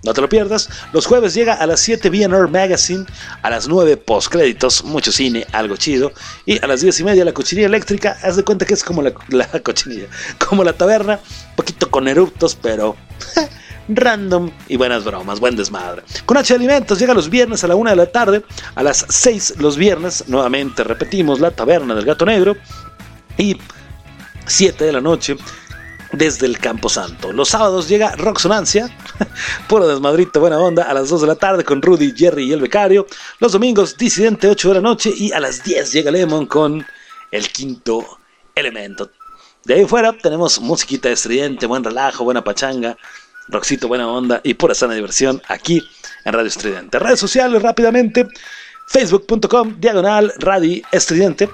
[0.04, 0.68] no te lo pierdas.
[0.92, 3.04] Los jueves llega a las 7 BNR Magazine,
[3.42, 6.12] a las 9 postcréditos, mucho cine, algo chido,
[6.46, 9.02] y a las 10 y media la cochinilla eléctrica, haz de cuenta que es como
[9.02, 10.06] la, la cochinilla,
[10.48, 11.20] como la taberna,
[11.56, 12.96] poquito con eruptos, pero...
[13.88, 16.02] random y buenas bromas, buen desmadre.
[16.24, 19.54] Con H Alimentos llega los viernes a la 1 de la tarde, a las 6
[19.58, 22.56] los viernes, nuevamente repetimos, la taberna del gato negro
[23.36, 23.56] y
[24.46, 25.36] 7 de la noche
[26.12, 27.32] desde el Campo Santo.
[27.32, 28.90] Los sábados llega Roxonancia,
[29.68, 32.60] puro desmadrito, buena onda, a las 2 de la tarde con Rudy, Jerry y el
[32.60, 33.06] becario.
[33.38, 36.86] Los domingos, Disidente, 8 de la noche y a las 10 llega Lemon con
[37.30, 38.18] el quinto
[38.54, 39.10] elemento.
[39.64, 42.96] De ahí fuera tenemos musiquita estridente, buen relajo, buena pachanga,
[43.48, 45.86] Roxito, buena onda y pura sana diversión aquí
[46.24, 46.98] en Radio Estridente.
[46.98, 48.26] Redes sociales rápidamente,
[48.86, 51.48] facebook.com, diagonal, radio estridente,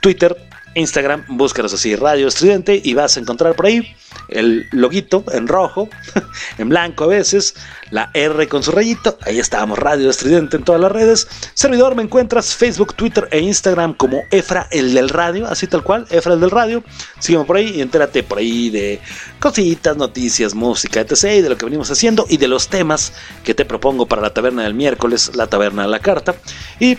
[0.00, 0.36] Twitter,
[0.74, 3.96] Instagram, búscanos así, Radio Estridente, y vas a encontrar por ahí
[4.28, 5.88] el loguito en rojo,
[6.58, 7.54] en blanco a veces,
[7.90, 11.28] la R con su rayito, ahí estamos, Radio Estridente en todas las redes.
[11.54, 16.06] Servidor, me encuentras Facebook, Twitter e Instagram como Efra, el del radio, así tal cual,
[16.10, 16.82] Efra, el del radio.
[17.18, 19.00] Sígueme por ahí y entérate por ahí de
[19.38, 21.24] cositas, noticias, música, etc.
[21.38, 23.12] y de lo que venimos haciendo y de los temas
[23.44, 26.34] que te propongo para la taberna del miércoles, la taberna de la carta.
[26.80, 26.98] Y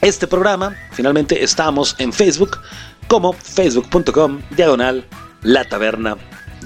[0.00, 2.58] este programa, finalmente estamos en Facebook
[3.08, 5.04] como facebook.com diagonal
[5.42, 6.16] la taberna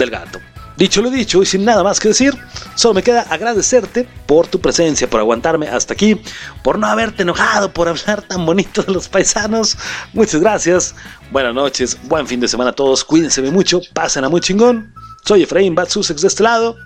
[0.01, 0.41] del gato.
[0.77, 2.35] Dicho lo dicho y sin nada más que decir,
[2.75, 6.21] solo me queda agradecerte por tu presencia, por aguantarme hasta aquí,
[6.65, 9.77] por no haberte enojado, por hablar tan bonito de los paisanos.
[10.15, 10.95] Muchas gracias,
[11.31, 14.93] buenas noches, buen fin de semana a todos, cuídense mucho, pasen a muy chingón.
[15.25, 16.77] Soy Efraín Bad de este lado.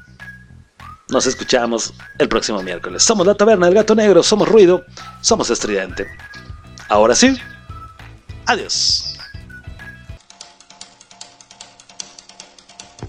[1.09, 3.03] Nos escuchamos el próximo miércoles.
[3.03, 4.85] Somos la taberna del gato negro, somos ruido,
[5.21, 6.09] somos estridente.
[6.89, 7.39] Ahora sí,
[8.47, 9.14] Adiós.